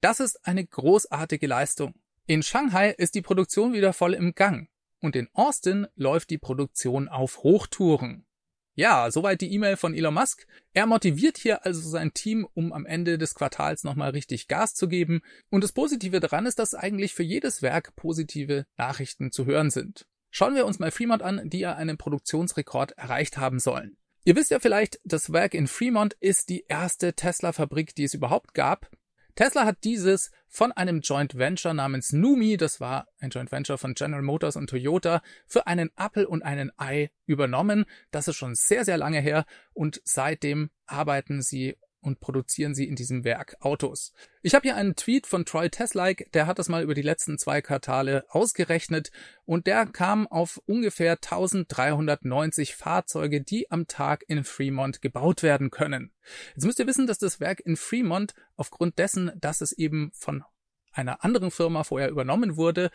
Das 0.00 0.20
ist 0.20 0.46
eine 0.46 0.64
großartige 0.64 1.46
Leistung. 1.46 1.94
In 2.26 2.42
Shanghai 2.42 2.90
ist 2.90 3.14
die 3.14 3.22
Produktion 3.22 3.72
wieder 3.72 3.92
voll 3.92 4.14
im 4.14 4.34
Gang 4.34 4.68
und 5.00 5.16
in 5.16 5.28
Austin 5.34 5.86
läuft 5.96 6.30
die 6.30 6.38
Produktion 6.38 7.08
auf 7.08 7.42
Hochtouren. 7.42 8.26
Ja, 8.76 9.08
soweit 9.10 9.40
die 9.40 9.52
E-Mail 9.52 9.76
von 9.76 9.94
Elon 9.94 10.14
Musk. 10.14 10.46
Er 10.72 10.86
motiviert 10.86 11.38
hier 11.38 11.64
also 11.64 11.88
sein 11.88 12.12
Team, 12.12 12.46
um 12.54 12.72
am 12.72 12.86
Ende 12.86 13.18
des 13.18 13.34
Quartals 13.34 13.84
nochmal 13.84 14.10
richtig 14.10 14.48
Gas 14.48 14.74
zu 14.74 14.88
geben. 14.88 15.22
Und 15.48 15.62
das 15.62 15.72
Positive 15.72 16.18
daran 16.18 16.46
ist, 16.46 16.58
dass 16.58 16.74
eigentlich 16.74 17.14
für 17.14 17.22
jedes 17.22 17.62
Werk 17.62 17.94
positive 17.94 18.66
Nachrichten 18.76 19.30
zu 19.30 19.46
hören 19.46 19.70
sind. 19.70 20.06
Schauen 20.30 20.56
wir 20.56 20.66
uns 20.66 20.80
mal 20.80 20.90
Fremont 20.90 21.22
an, 21.22 21.48
die 21.48 21.60
ja 21.60 21.76
einen 21.76 21.96
Produktionsrekord 21.96 22.98
erreicht 22.98 23.36
haben 23.36 23.60
sollen. 23.60 23.96
Ihr 24.24 24.34
wisst 24.34 24.50
ja 24.50 24.58
vielleicht, 24.58 24.98
das 25.04 25.32
Werk 25.32 25.54
in 25.54 25.68
Fremont 25.68 26.16
ist 26.18 26.48
die 26.48 26.64
erste 26.66 27.12
Tesla-Fabrik, 27.12 27.94
die 27.94 28.04
es 28.04 28.14
überhaupt 28.14 28.54
gab. 28.54 28.90
Tesla 29.34 29.64
hat 29.64 29.78
dieses 29.82 30.30
von 30.48 30.70
einem 30.70 31.00
Joint 31.00 31.36
Venture 31.36 31.74
namens 31.74 32.12
Numi, 32.12 32.56
das 32.56 32.78
war 32.78 33.08
ein 33.18 33.30
Joint 33.30 33.50
Venture 33.50 33.78
von 33.78 33.94
General 33.94 34.22
Motors 34.22 34.54
und 34.54 34.70
Toyota, 34.70 35.22
für 35.46 35.66
einen 35.66 35.90
Apple 35.96 36.28
und 36.28 36.44
einen 36.44 36.70
Ei 36.76 37.10
übernommen. 37.26 37.84
Das 38.12 38.28
ist 38.28 38.36
schon 38.36 38.54
sehr, 38.54 38.84
sehr 38.84 38.96
lange 38.96 39.20
her 39.20 39.44
und 39.72 40.00
seitdem 40.04 40.70
arbeiten 40.86 41.42
sie 41.42 41.76
und 42.04 42.20
produzieren 42.20 42.74
sie 42.74 42.86
in 42.86 42.96
diesem 42.96 43.24
Werk 43.24 43.56
Autos. 43.60 44.12
Ich 44.42 44.54
habe 44.54 44.68
hier 44.68 44.76
einen 44.76 44.94
Tweet 44.94 45.26
von 45.26 45.44
Troy 45.46 45.70
Teslike, 45.70 46.28
der 46.34 46.46
hat 46.46 46.58
das 46.58 46.68
mal 46.68 46.82
über 46.82 46.94
die 46.94 47.02
letzten 47.02 47.38
zwei 47.38 47.62
Quartale 47.62 48.24
ausgerechnet 48.28 49.10
und 49.46 49.66
der 49.66 49.86
kam 49.86 50.26
auf 50.26 50.60
ungefähr 50.66 51.12
1390 51.12 52.74
Fahrzeuge, 52.74 53.40
die 53.40 53.70
am 53.70 53.86
Tag 53.86 54.24
in 54.28 54.44
Fremont 54.44 55.00
gebaut 55.00 55.42
werden 55.42 55.70
können. 55.70 56.12
Jetzt 56.54 56.66
müsst 56.66 56.78
ihr 56.78 56.86
wissen, 56.86 57.06
dass 57.06 57.18
das 57.18 57.40
Werk 57.40 57.60
in 57.60 57.76
Fremont 57.76 58.34
aufgrund 58.56 58.98
dessen, 58.98 59.32
dass 59.40 59.62
es 59.62 59.72
eben 59.72 60.12
von 60.14 60.44
einer 60.92 61.24
anderen 61.24 61.50
Firma 61.50 61.84
vorher 61.84 62.10
übernommen 62.10 62.56
wurde, 62.56 62.90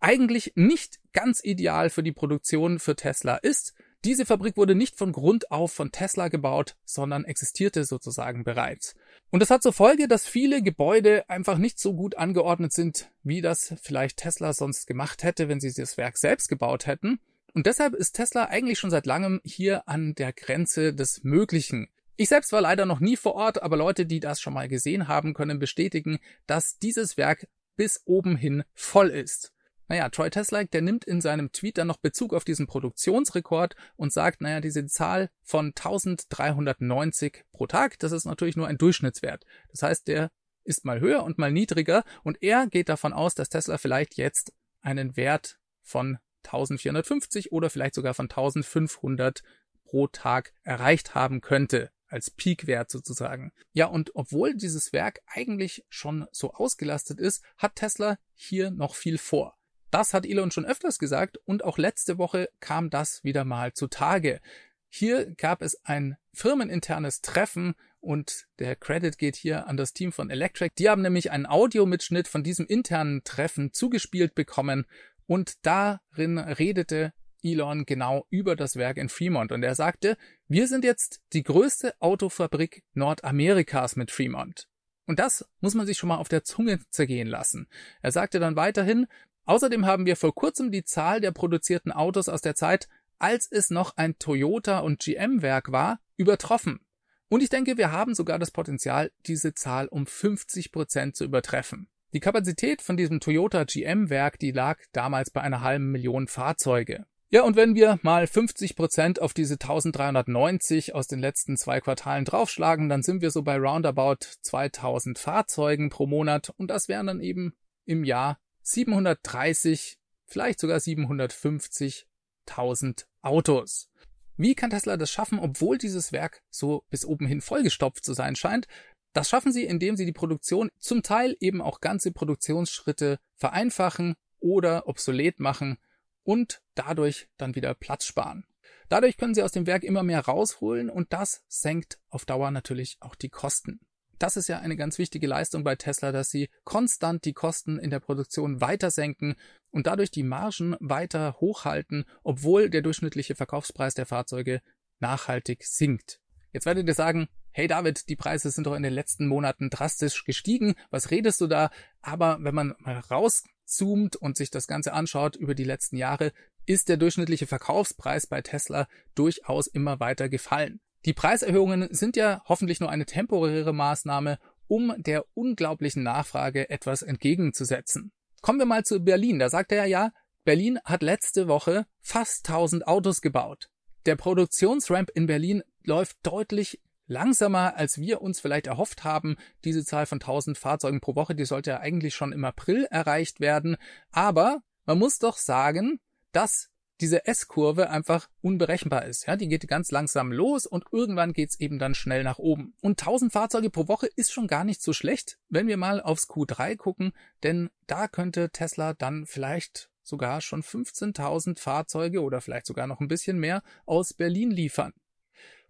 eigentlich 0.00 0.52
nicht 0.54 1.00
ganz 1.12 1.42
ideal 1.42 1.90
für 1.90 2.02
die 2.02 2.12
Produktion 2.12 2.78
für 2.78 2.94
Tesla 2.94 3.36
ist, 3.36 3.74
Diese 4.04 4.26
Fabrik 4.26 4.58
wurde 4.58 4.74
nicht 4.74 4.96
von 4.96 5.12
Grund 5.12 5.50
auf 5.50 5.72
von 5.72 5.90
Tesla 5.90 6.28
gebaut, 6.28 6.76
sondern 6.84 7.24
existierte 7.24 7.84
sozusagen 7.84 8.44
bereits. 8.44 8.94
Und 9.30 9.40
das 9.40 9.48
hat 9.48 9.62
zur 9.62 9.72
Folge, 9.72 10.08
dass 10.08 10.26
viele 10.26 10.62
Gebäude 10.62 11.28
einfach 11.30 11.56
nicht 11.56 11.78
so 11.78 11.94
gut 11.94 12.18
angeordnet 12.18 12.74
sind, 12.74 13.10
wie 13.22 13.40
das 13.40 13.74
vielleicht 13.80 14.18
Tesla 14.18 14.52
sonst 14.52 14.86
gemacht 14.86 15.22
hätte, 15.22 15.48
wenn 15.48 15.58
sie 15.58 15.72
das 15.72 15.96
Werk 15.96 16.18
selbst 16.18 16.50
gebaut 16.50 16.86
hätten. 16.86 17.18
Und 17.54 17.64
deshalb 17.64 17.94
ist 17.94 18.12
Tesla 18.12 18.44
eigentlich 18.44 18.78
schon 18.78 18.90
seit 18.90 19.06
langem 19.06 19.40
hier 19.42 19.88
an 19.88 20.14
der 20.14 20.34
Grenze 20.34 20.92
des 20.92 21.24
Möglichen. 21.24 21.88
Ich 22.16 22.28
selbst 22.28 22.52
war 22.52 22.60
leider 22.60 22.84
noch 22.84 23.00
nie 23.00 23.16
vor 23.16 23.34
Ort, 23.34 23.62
aber 23.62 23.78
Leute, 23.78 24.04
die 24.04 24.20
das 24.20 24.38
schon 24.38 24.52
mal 24.52 24.68
gesehen 24.68 25.08
haben, 25.08 25.32
können 25.32 25.58
bestätigen, 25.58 26.18
dass 26.46 26.78
dieses 26.78 27.16
Werk 27.16 27.48
bis 27.76 28.02
oben 28.04 28.36
hin 28.36 28.64
voll 28.74 29.08
ist. 29.08 29.53
Naja, 29.88 30.08
Troy 30.08 30.30
Tesla, 30.30 30.64
der 30.64 30.82
nimmt 30.82 31.04
in 31.04 31.20
seinem 31.20 31.52
Tweet 31.52 31.78
dann 31.78 31.88
noch 31.88 31.98
Bezug 31.98 32.32
auf 32.32 32.44
diesen 32.44 32.66
Produktionsrekord 32.66 33.76
und 33.96 34.12
sagt, 34.12 34.40
naja, 34.40 34.60
diese 34.60 34.86
Zahl 34.86 35.30
von 35.42 35.68
1390 35.68 37.44
pro 37.52 37.66
Tag, 37.66 37.98
das 37.98 38.12
ist 38.12 38.24
natürlich 38.24 38.56
nur 38.56 38.66
ein 38.66 38.78
Durchschnittswert. 38.78 39.44
Das 39.70 39.82
heißt, 39.82 40.08
der 40.08 40.30
ist 40.64 40.84
mal 40.84 41.00
höher 41.00 41.22
und 41.22 41.38
mal 41.38 41.52
niedriger 41.52 42.04
und 42.22 42.42
er 42.42 42.66
geht 42.66 42.88
davon 42.88 43.12
aus, 43.12 43.34
dass 43.34 43.50
Tesla 43.50 43.78
vielleicht 43.78 44.16
jetzt 44.16 44.52
einen 44.80 45.16
Wert 45.16 45.58
von 45.82 46.18
1450 46.44 47.52
oder 47.52 47.70
vielleicht 47.70 47.94
sogar 47.94 48.14
von 48.14 48.24
1500 48.24 49.42
pro 49.84 50.06
Tag 50.06 50.52
erreicht 50.62 51.14
haben 51.14 51.40
könnte 51.40 51.90
als 52.06 52.30
Peakwert 52.30 52.90
sozusagen. 52.90 53.52
Ja, 53.72 53.86
und 53.86 54.14
obwohl 54.14 54.54
dieses 54.54 54.92
Werk 54.92 55.20
eigentlich 55.26 55.84
schon 55.88 56.26
so 56.32 56.52
ausgelastet 56.52 57.18
ist, 57.18 57.42
hat 57.56 57.76
Tesla 57.76 58.18
hier 58.34 58.70
noch 58.70 58.94
viel 58.94 59.18
vor. 59.18 59.56
Das 59.94 60.12
hat 60.12 60.26
Elon 60.26 60.50
schon 60.50 60.64
öfters 60.66 60.98
gesagt 60.98 61.38
und 61.44 61.62
auch 61.62 61.78
letzte 61.78 62.18
Woche 62.18 62.48
kam 62.58 62.90
das 62.90 63.22
wieder 63.22 63.44
mal 63.44 63.74
zutage. 63.74 64.40
Hier 64.88 65.32
gab 65.36 65.62
es 65.62 65.84
ein 65.84 66.16
firmeninternes 66.32 67.20
Treffen 67.20 67.76
und 68.00 68.46
der 68.58 68.74
Credit 68.74 69.16
geht 69.16 69.36
hier 69.36 69.68
an 69.68 69.76
das 69.76 69.92
Team 69.92 70.10
von 70.10 70.30
Electric. 70.30 70.74
Die 70.80 70.88
haben 70.90 71.02
nämlich 71.02 71.30
einen 71.30 71.46
Audiomitschnitt 71.46 72.26
von 72.26 72.42
diesem 72.42 72.66
internen 72.66 73.22
Treffen 73.22 73.72
zugespielt 73.72 74.34
bekommen 74.34 74.84
und 75.26 75.64
darin 75.64 76.38
redete 76.38 77.12
Elon 77.44 77.86
genau 77.86 78.26
über 78.30 78.56
das 78.56 78.74
Werk 78.74 78.96
in 78.96 79.08
Fremont 79.08 79.52
und 79.52 79.62
er 79.62 79.76
sagte, 79.76 80.16
wir 80.48 80.66
sind 80.66 80.84
jetzt 80.84 81.20
die 81.34 81.44
größte 81.44 81.94
Autofabrik 82.00 82.82
Nordamerikas 82.94 83.94
mit 83.94 84.10
Fremont. 84.10 84.66
Und 85.06 85.20
das 85.20 85.48
muss 85.60 85.74
man 85.74 85.86
sich 85.86 85.98
schon 85.98 86.08
mal 86.08 86.16
auf 86.16 86.28
der 86.28 86.42
Zunge 86.42 86.80
zergehen 86.90 87.28
lassen. 87.28 87.68
Er 88.02 88.10
sagte 88.10 88.40
dann 88.40 88.56
weiterhin, 88.56 89.06
Außerdem 89.46 89.86
haben 89.86 90.06
wir 90.06 90.16
vor 90.16 90.34
kurzem 90.34 90.70
die 90.70 90.84
Zahl 90.84 91.20
der 91.20 91.32
produzierten 91.32 91.92
Autos 91.92 92.28
aus 92.28 92.40
der 92.40 92.54
Zeit, 92.54 92.88
als 93.18 93.48
es 93.50 93.70
noch 93.70 93.96
ein 93.96 94.18
Toyota 94.18 94.80
und 94.80 95.00
GM 95.00 95.42
Werk 95.42 95.72
war, 95.72 96.00
übertroffen. 96.16 96.80
Und 97.28 97.42
ich 97.42 97.48
denke, 97.48 97.76
wir 97.76 97.90
haben 97.90 98.14
sogar 98.14 98.38
das 98.38 98.50
Potenzial, 98.50 99.10
diese 99.26 99.54
Zahl 99.54 99.88
um 99.88 100.06
50 100.06 100.72
Prozent 100.72 101.16
zu 101.16 101.24
übertreffen. 101.24 101.88
Die 102.12 102.20
Kapazität 102.20 102.80
von 102.80 102.96
diesem 102.96 103.18
Toyota 103.18 103.64
GM 103.64 104.08
Werk, 104.08 104.38
die 104.38 104.52
lag 104.52 104.78
damals 104.92 105.30
bei 105.30 105.40
einer 105.40 105.62
halben 105.62 105.90
Million 105.90 106.28
Fahrzeuge. 106.28 107.06
Ja, 107.30 107.42
und 107.42 107.56
wenn 107.56 107.74
wir 107.74 107.98
mal 108.02 108.28
50 108.28 108.76
Prozent 108.76 109.20
auf 109.20 109.34
diese 109.34 109.54
1390 109.54 110.94
aus 110.94 111.08
den 111.08 111.18
letzten 111.18 111.56
zwei 111.56 111.80
Quartalen 111.80 112.24
draufschlagen, 112.24 112.88
dann 112.88 113.02
sind 113.02 113.22
wir 113.22 113.32
so 113.32 113.42
bei 113.42 113.56
roundabout 113.56 114.18
2000 114.42 115.18
Fahrzeugen 115.18 115.90
pro 115.90 116.06
Monat 116.06 116.50
und 116.56 116.68
das 116.68 116.86
wären 116.86 117.08
dann 117.08 117.20
eben 117.20 117.56
im 117.86 118.04
Jahr 118.04 118.38
730, 118.64 119.98
vielleicht 120.26 120.58
sogar 120.58 120.78
750.000 120.78 123.04
Autos. 123.22 123.88
Wie 124.36 124.56
kann 124.56 124.70
Tesla 124.70 124.96
das 124.96 125.12
schaffen, 125.12 125.38
obwohl 125.38 125.78
dieses 125.78 126.10
Werk 126.10 126.42
so 126.50 126.84
bis 126.90 127.04
oben 127.04 127.26
hin 127.26 127.40
vollgestopft 127.40 128.04
zu 128.04 128.14
sein 128.14 128.34
scheint? 128.34 128.66
Das 129.12 129.28
schaffen 129.28 129.52
sie, 129.52 129.64
indem 129.64 129.96
sie 129.96 130.06
die 130.06 130.12
Produktion 130.12 130.70
zum 130.78 131.04
Teil 131.04 131.36
eben 131.38 131.62
auch 131.62 131.80
ganze 131.80 132.10
Produktionsschritte 132.10 133.20
vereinfachen 133.36 134.16
oder 134.40 134.88
obsolet 134.88 135.38
machen 135.38 135.78
und 136.24 136.62
dadurch 136.74 137.28
dann 137.36 137.54
wieder 137.54 137.74
Platz 137.74 138.06
sparen. 138.06 138.44
Dadurch 138.88 139.16
können 139.16 139.34
sie 139.34 139.42
aus 139.42 139.52
dem 139.52 139.66
Werk 139.66 139.84
immer 139.84 140.02
mehr 140.02 140.20
rausholen 140.20 140.90
und 140.90 141.12
das 141.12 141.44
senkt 141.48 141.98
auf 142.08 142.24
Dauer 142.24 142.50
natürlich 142.50 142.96
auch 143.00 143.14
die 143.14 143.28
Kosten. 143.28 143.80
Das 144.18 144.36
ist 144.36 144.48
ja 144.48 144.58
eine 144.58 144.76
ganz 144.76 144.98
wichtige 144.98 145.26
Leistung 145.26 145.64
bei 145.64 145.76
Tesla, 145.76 146.12
dass 146.12 146.30
sie 146.30 146.48
konstant 146.64 147.24
die 147.24 147.32
Kosten 147.32 147.78
in 147.78 147.90
der 147.90 148.00
Produktion 148.00 148.60
weiter 148.60 148.90
senken 148.90 149.34
und 149.70 149.86
dadurch 149.86 150.10
die 150.10 150.22
Margen 150.22 150.76
weiter 150.80 151.36
hochhalten, 151.40 152.04
obwohl 152.22 152.70
der 152.70 152.82
durchschnittliche 152.82 153.34
Verkaufspreis 153.34 153.94
der 153.94 154.06
Fahrzeuge 154.06 154.60
nachhaltig 155.00 155.64
sinkt. 155.64 156.20
Jetzt 156.52 156.66
werdet 156.66 156.86
ihr 156.86 156.94
sagen, 156.94 157.28
hey 157.50 157.66
David, 157.66 158.08
die 158.08 158.16
Preise 158.16 158.50
sind 158.50 158.66
doch 158.66 158.74
in 158.74 158.84
den 158.84 158.92
letzten 158.92 159.26
Monaten 159.26 159.70
drastisch 159.70 160.24
gestiegen. 160.24 160.74
Was 160.90 161.10
redest 161.10 161.40
du 161.40 161.48
da? 161.48 161.70
Aber 162.00 162.38
wenn 162.40 162.54
man 162.54 162.74
mal 162.78 162.98
rauszoomt 162.98 164.16
und 164.16 164.36
sich 164.36 164.50
das 164.50 164.68
Ganze 164.68 164.92
anschaut 164.92 165.34
über 165.34 165.54
die 165.54 165.64
letzten 165.64 165.96
Jahre, 165.96 166.32
ist 166.66 166.88
der 166.88 166.96
durchschnittliche 166.96 167.46
Verkaufspreis 167.46 168.26
bei 168.26 168.40
Tesla 168.40 168.88
durchaus 169.14 169.66
immer 169.66 170.00
weiter 170.00 170.28
gefallen. 170.28 170.80
Die 171.04 171.12
Preiserhöhungen 171.12 171.88
sind 171.92 172.16
ja 172.16 172.42
hoffentlich 172.46 172.80
nur 172.80 172.90
eine 172.90 173.04
temporäre 173.04 173.72
Maßnahme, 173.72 174.38
um 174.66 174.94
der 174.96 175.24
unglaublichen 175.34 176.02
Nachfrage 176.02 176.70
etwas 176.70 177.02
entgegenzusetzen. 177.02 178.12
Kommen 178.40 178.58
wir 178.58 178.66
mal 178.66 178.84
zu 178.84 179.00
Berlin. 179.00 179.38
Da 179.38 179.50
sagt 179.50 179.72
er 179.72 179.86
ja, 179.86 180.10
Berlin 180.44 180.78
hat 180.84 181.02
letzte 181.02 181.48
Woche 181.48 181.86
fast 182.00 182.48
1000 182.48 182.86
Autos 182.86 183.20
gebaut. 183.20 183.68
Der 184.06 184.16
Produktionsramp 184.16 185.10
in 185.10 185.26
Berlin 185.26 185.62
läuft 185.82 186.18
deutlich 186.22 186.80
langsamer, 187.06 187.76
als 187.76 187.98
wir 187.98 188.22
uns 188.22 188.40
vielleicht 188.40 188.66
erhofft 188.66 189.04
haben. 189.04 189.36
Diese 189.64 189.84
Zahl 189.84 190.06
von 190.06 190.16
1000 190.16 190.58
Fahrzeugen 190.58 191.00
pro 191.00 191.14
Woche, 191.14 191.34
die 191.34 191.44
sollte 191.44 191.70
ja 191.70 191.80
eigentlich 191.80 192.14
schon 192.14 192.32
im 192.32 192.44
April 192.44 192.86
erreicht 192.90 193.40
werden. 193.40 193.76
Aber 194.10 194.62
man 194.86 194.98
muss 194.98 195.18
doch 195.18 195.36
sagen, 195.36 196.00
dass 196.32 196.70
diese 197.00 197.26
S-Kurve 197.26 197.90
einfach 197.90 198.28
unberechenbar 198.40 199.04
ist. 199.04 199.26
Ja, 199.26 199.36
die 199.36 199.48
geht 199.48 199.66
ganz 199.66 199.90
langsam 199.90 200.32
los 200.32 200.66
und 200.66 200.84
irgendwann 200.92 201.32
geht's 201.32 201.58
eben 201.58 201.78
dann 201.78 201.94
schnell 201.94 202.22
nach 202.22 202.38
oben. 202.38 202.74
Und 202.80 203.00
1000 203.00 203.32
Fahrzeuge 203.32 203.70
pro 203.70 203.88
Woche 203.88 204.08
ist 204.16 204.32
schon 204.32 204.46
gar 204.46 204.64
nicht 204.64 204.82
so 204.82 204.92
schlecht, 204.92 205.38
wenn 205.48 205.66
wir 205.66 205.76
mal 205.76 206.00
aufs 206.00 206.28
Q3 206.28 206.76
gucken, 206.76 207.12
denn 207.42 207.70
da 207.86 208.08
könnte 208.08 208.50
Tesla 208.50 208.94
dann 208.94 209.26
vielleicht 209.26 209.90
sogar 210.02 210.40
schon 210.40 210.62
15.000 210.62 211.58
Fahrzeuge 211.58 212.22
oder 212.22 212.40
vielleicht 212.40 212.66
sogar 212.66 212.86
noch 212.86 213.00
ein 213.00 213.08
bisschen 213.08 213.38
mehr 213.38 213.62
aus 213.86 214.12
Berlin 214.12 214.50
liefern. 214.50 214.92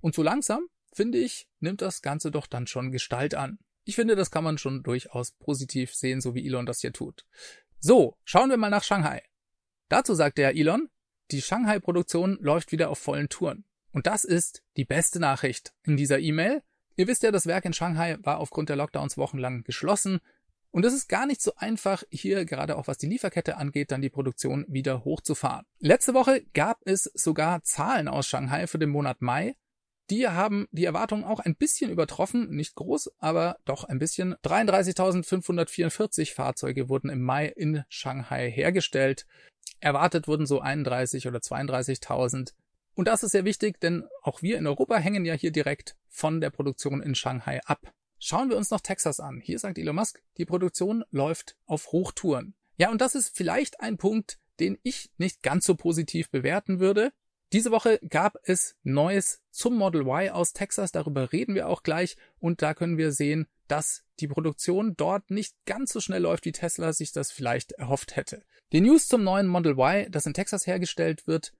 Und 0.00 0.14
so 0.14 0.22
langsam, 0.22 0.66
finde 0.92 1.18
ich, 1.18 1.48
nimmt 1.60 1.80
das 1.80 2.02
Ganze 2.02 2.30
doch 2.30 2.46
dann 2.46 2.66
schon 2.66 2.90
Gestalt 2.90 3.34
an. 3.34 3.58
Ich 3.84 3.96
finde, 3.96 4.16
das 4.16 4.30
kann 4.30 4.44
man 4.44 4.58
schon 4.58 4.82
durchaus 4.82 5.32
positiv 5.32 5.94
sehen, 5.94 6.20
so 6.20 6.34
wie 6.34 6.46
Elon 6.46 6.66
das 6.66 6.80
hier 6.80 6.92
tut. 6.92 7.24
So, 7.78 8.16
schauen 8.24 8.50
wir 8.50 8.56
mal 8.56 8.70
nach 8.70 8.82
Shanghai. 8.82 9.22
Dazu 9.88 10.14
sagt 10.14 10.38
der 10.38 10.56
Elon, 10.56 10.88
die 11.30 11.42
Shanghai-Produktion 11.42 12.38
läuft 12.40 12.72
wieder 12.72 12.90
auf 12.90 12.98
vollen 12.98 13.28
Touren. 13.28 13.64
Und 13.92 14.06
das 14.06 14.24
ist 14.24 14.62
die 14.76 14.84
beste 14.84 15.20
Nachricht 15.20 15.72
in 15.84 15.96
dieser 15.96 16.18
E-Mail. 16.18 16.62
Ihr 16.96 17.06
wisst 17.06 17.22
ja, 17.22 17.30
das 17.30 17.46
Werk 17.46 17.64
in 17.64 17.72
Shanghai 17.72 18.16
war 18.22 18.38
aufgrund 18.38 18.68
der 18.68 18.76
Lockdowns 18.76 19.16
wochenlang 19.16 19.62
geschlossen. 19.64 20.20
Und 20.70 20.84
es 20.84 20.92
ist 20.92 21.08
gar 21.08 21.26
nicht 21.26 21.40
so 21.40 21.54
einfach, 21.54 22.02
hier 22.10 22.44
gerade 22.44 22.76
auch 22.76 22.88
was 22.88 22.98
die 22.98 23.06
Lieferkette 23.06 23.56
angeht, 23.56 23.92
dann 23.92 24.02
die 24.02 24.10
Produktion 24.10 24.64
wieder 24.68 25.04
hochzufahren. 25.04 25.64
Letzte 25.78 26.14
Woche 26.14 26.42
gab 26.52 26.80
es 26.84 27.04
sogar 27.14 27.62
Zahlen 27.62 28.08
aus 28.08 28.26
Shanghai 28.26 28.66
für 28.66 28.78
den 28.78 28.90
Monat 28.90 29.22
Mai. 29.22 29.54
Die 30.10 30.26
haben 30.28 30.66
die 30.72 30.84
Erwartungen 30.84 31.24
auch 31.24 31.40
ein 31.40 31.56
bisschen 31.56 31.90
übertroffen, 31.90 32.50
nicht 32.50 32.74
groß, 32.74 33.12
aber 33.18 33.56
doch 33.64 33.84
ein 33.84 33.98
bisschen. 34.00 34.34
33.544 34.44 36.34
Fahrzeuge 36.34 36.88
wurden 36.88 37.08
im 37.08 37.22
Mai 37.22 37.46
in 37.46 37.84
Shanghai 37.88 38.50
hergestellt. 38.50 39.26
Erwartet 39.84 40.26
wurden 40.28 40.46
so 40.46 40.60
31 40.60 41.28
oder 41.28 41.40
32.000. 41.40 42.54
Und 42.94 43.06
das 43.06 43.22
ist 43.22 43.32
sehr 43.32 43.44
wichtig, 43.44 43.80
denn 43.80 44.04
auch 44.22 44.40
wir 44.40 44.56
in 44.56 44.66
Europa 44.66 44.96
hängen 44.96 45.26
ja 45.26 45.34
hier 45.34 45.52
direkt 45.52 45.94
von 46.08 46.40
der 46.40 46.48
Produktion 46.48 47.02
in 47.02 47.14
Shanghai 47.14 47.60
ab. 47.66 47.92
Schauen 48.18 48.48
wir 48.48 48.56
uns 48.56 48.70
noch 48.70 48.80
Texas 48.80 49.20
an. 49.20 49.42
Hier 49.44 49.58
sagt 49.58 49.76
Elon 49.76 49.96
Musk, 49.96 50.22
die 50.38 50.46
Produktion 50.46 51.04
läuft 51.10 51.56
auf 51.66 51.92
Hochtouren. 51.92 52.54
Ja, 52.78 52.90
und 52.90 53.02
das 53.02 53.14
ist 53.14 53.36
vielleicht 53.36 53.80
ein 53.80 53.98
Punkt, 53.98 54.38
den 54.58 54.78
ich 54.84 55.10
nicht 55.18 55.42
ganz 55.42 55.66
so 55.66 55.74
positiv 55.74 56.30
bewerten 56.30 56.80
würde. 56.80 57.12
Diese 57.52 57.70
Woche 57.70 58.00
gab 58.08 58.36
es 58.44 58.76
Neues 58.84 59.42
zum 59.50 59.76
Model 59.76 60.00
Y 60.02 60.30
aus 60.30 60.54
Texas, 60.54 60.92
darüber 60.92 61.30
reden 61.30 61.54
wir 61.54 61.68
auch 61.68 61.82
gleich 61.82 62.16
und 62.38 62.62
da 62.62 62.72
können 62.72 62.96
wir 62.96 63.12
sehen, 63.12 63.48
dass 63.68 64.03
die 64.20 64.28
Produktion 64.28 64.94
dort 64.96 65.30
nicht 65.30 65.54
ganz 65.66 65.92
so 65.92 66.00
schnell 66.00 66.22
läuft, 66.22 66.44
wie 66.44 66.52
Tesla 66.52 66.92
sich 66.92 67.12
das 67.12 67.32
vielleicht 67.32 67.72
erhofft 67.72 68.16
hätte. 68.16 68.42
Die 68.72 68.80
News 68.80 69.08
zum 69.08 69.24
neuen 69.24 69.46
Model 69.46 69.72
Y, 69.72 70.10
das 70.10 70.26
in 70.26 70.34
Texas 70.34 70.66
hergestellt 70.66 71.26
wird, 71.26 71.52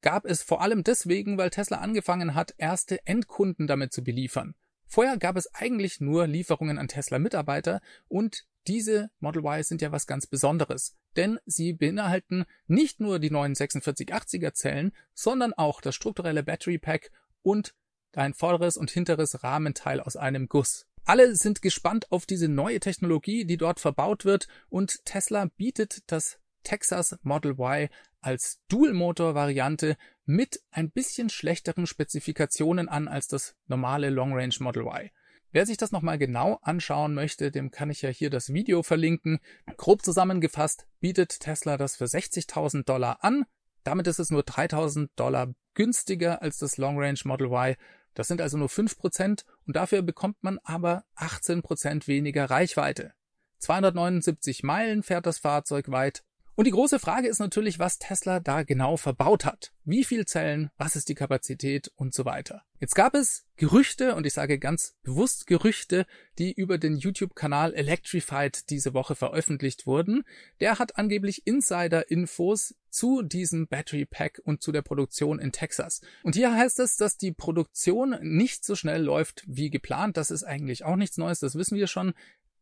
gab 0.00 0.24
es 0.24 0.42
vor 0.42 0.62
allem 0.62 0.84
deswegen, 0.84 1.38
weil 1.38 1.50
Tesla 1.50 1.78
angefangen 1.78 2.34
hat, 2.34 2.54
erste 2.56 3.06
Endkunden 3.06 3.66
damit 3.66 3.92
zu 3.92 4.02
beliefern. 4.02 4.54
Vorher 4.86 5.18
gab 5.18 5.36
es 5.36 5.54
eigentlich 5.54 6.00
nur 6.00 6.26
Lieferungen 6.26 6.78
an 6.78 6.88
Tesla-Mitarbeiter 6.88 7.80
und 8.08 8.46
diese 8.66 9.10
Model 9.20 9.44
Y 9.44 9.62
sind 9.62 9.82
ja 9.82 9.92
was 9.92 10.06
ganz 10.06 10.26
Besonderes. 10.26 10.96
denn 11.16 11.38
sie 11.46 11.72
beinhalten 11.72 12.44
nicht 12.66 13.00
nur 13.00 13.18
die 13.18 13.30
neuen 13.30 13.54
4680er 13.54 14.52
Zellen, 14.52 14.92
sondern 15.14 15.52
auch 15.52 15.80
das 15.80 15.94
strukturelle 15.94 16.44
Battery 16.44 16.78
Pack 16.78 17.10
und 17.42 17.74
ein 18.14 18.34
vorderes 18.34 18.76
und 18.76 18.90
hinteres 18.90 19.42
Rahmenteil 19.42 20.00
aus 20.00 20.16
einem 20.16 20.48
Guss. 20.48 20.87
Alle 21.08 21.34
sind 21.36 21.62
gespannt 21.62 22.12
auf 22.12 22.26
diese 22.26 22.48
neue 22.48 22.80
Technologie, 22.80 23.46
die 23.46 23.56
dort 23.56 23.80
verbaut 23.80 24.26
wird 24.26 24.46
und 24.68 25.06
Tesla 25.06 25.46
bietet 25.56 26.02
das 26.12 26.38
Texas 26.64 27.16
Model 27.22 27.52
Y 27.52 27.88
als 28.20 28.60
Dual-Motor-Variante 28.68 29.96
mit 30.26 30.60
ein 30.70 30.90
bisschen 30.90 31.30
schlechteren 31.30 31.86
Spezifikationen 31.86 32.90
an 32.90 33.08
als 33.08 33.26
das 33.26 33.56
normale 33.68 34.10
Long 34.10 34.34
Range 34.34 34.54
Model 34.60 34.82
Y. 34.82 35.08
Wer 35.50 35.64
sich 35.64 35.78
das 35.78 35.92
nochmal 35.92 36.18
genau 36.18 36.58
anschauen 36.60 37.14
möchte, 37.14 37.50
dem 37.50 37.70
kann 37.70 37.88
ich 37.88 38.02
ja 38.02 38.10
hier 38.10 38.28
das 38.28 38.52
Video 38.52 38.82
verlinken. 38.82 39.38
Grob 39.78 40.02
zusammengefasst 40.02 40.86
bietet 41.00 41.40
Tesla 41.40 41.78
das 41.78 41.96
für 41.96 42.04
60.000 42.04 42.84
Dollar 42.84 43.24
an. 43.24 43.46
Damit 43.82 44.06
ist 44.08 44.18
es 44.18 44.30
nur 44.30 44.42
3.000 44.42 45.08
Dollar 45.16 45.54
günstiger 45.72 46.42
als 46.42 46.58
das 46.58 46.76
Long 46.76 46.98
Range 46.98 47.20
Model 47.24 47.46
Y. 47.46 47.76
Das 48.18 48.26
sind 48.26 48.40
also 48.40 48.58
nur 48.58 48.66
5% 48.68 49.44
und 49.64 49.76
dafür 49.76 50.02
bekommt 50.02 50.42
man 50.42 50.58
aber 50.64 51.04
18% 51.14 52.08
weniger 52.08 52.50
Reichweite. 52.50 53.12
279 53.60 54.64
Meilen 54.64 55.04
fährt 55.04 55.24
das 55.24 55.38
Fahrzeug 55.38 55.92
weit 55.92 56.24
und 56.58 56.64
die 56.64 56.72
große 56.72 56.98
Frage 56.98 57.28
ist 57.28 57.38
natürlich, 57.38 57.78
was 57.78 58.00
Tesla 58.00 58.40
da 58.40 58.64
genau 58.64 58.96
verbaut 58.96 59.44
hat. 59.44 59.70
Wie 59.84 60.02
viel 60.02 60.26
Zellen, 60.26 60.72
was 60.76 60.96
ist 60.96 61.08
die 61.08 61.14
Kapazität 61.14 61.92
und 61.94 62.12
so 62.12 62.24
weiter. 62.24 62.64
Jetzt 62.80 62.96
gab 62.96 63.14
es 63.14 63.46
Gerüchte, 63.54 64.16
und 64.16 64.26
ich 64.26 64.32
sage 64.32 64.58
ganz 64.58 64.96
bewusst 65.04 65.46
Gerüchte, 65.46 66.04
die 66.36 66.52
über 66.52 66.76
den 66.76 66.96
YouTube-Kanal 66.96 67.74
Electrified 67.74 68.70
diese 68.70 68.92
Woche 68.92 69.14
veröffentlicht 69.14 69.86
wurden. 69.86 70.24
Der 70.58 70.80
hat 70.80 70.98
angeblich 70.98 71.46
Insider-Infos 71.46 72.74
zu 72.90 73.22
diesem 73.22 73.68
Battery 73.68 74.04
Pack 74.04 74.42
und 74.42 74.60
zu 74.60 74.72
der 74.72 74.82
Produktion 74.82 75.38
in 75.38 75.52
Texas. 75.52 76.00
Und 76.24 76.34
hier 76.34 76.52
heißt 76.52 76.80
es, 76.80 76.96
dass 76.96 77.16
die 77.16 77.30
Produktion 77.30 78.16
nicht 78.20 78.64
so 78.64 78.74
schnell 78.74 79.04
läuft 79.04 79.44
wie 79.46 79.70
geplant. 79.70 80.16
Das 80.16 80.32
ist 80.32 80.42
eigentlich 80.42 80.84
auch 80.84 80.96
nichts 80.96 81.18
Neues, 81.18 81.38
das 81.38 81.54
wissen 81.54 81.78
wir 81.78 81.86
schon. 81.86 82.14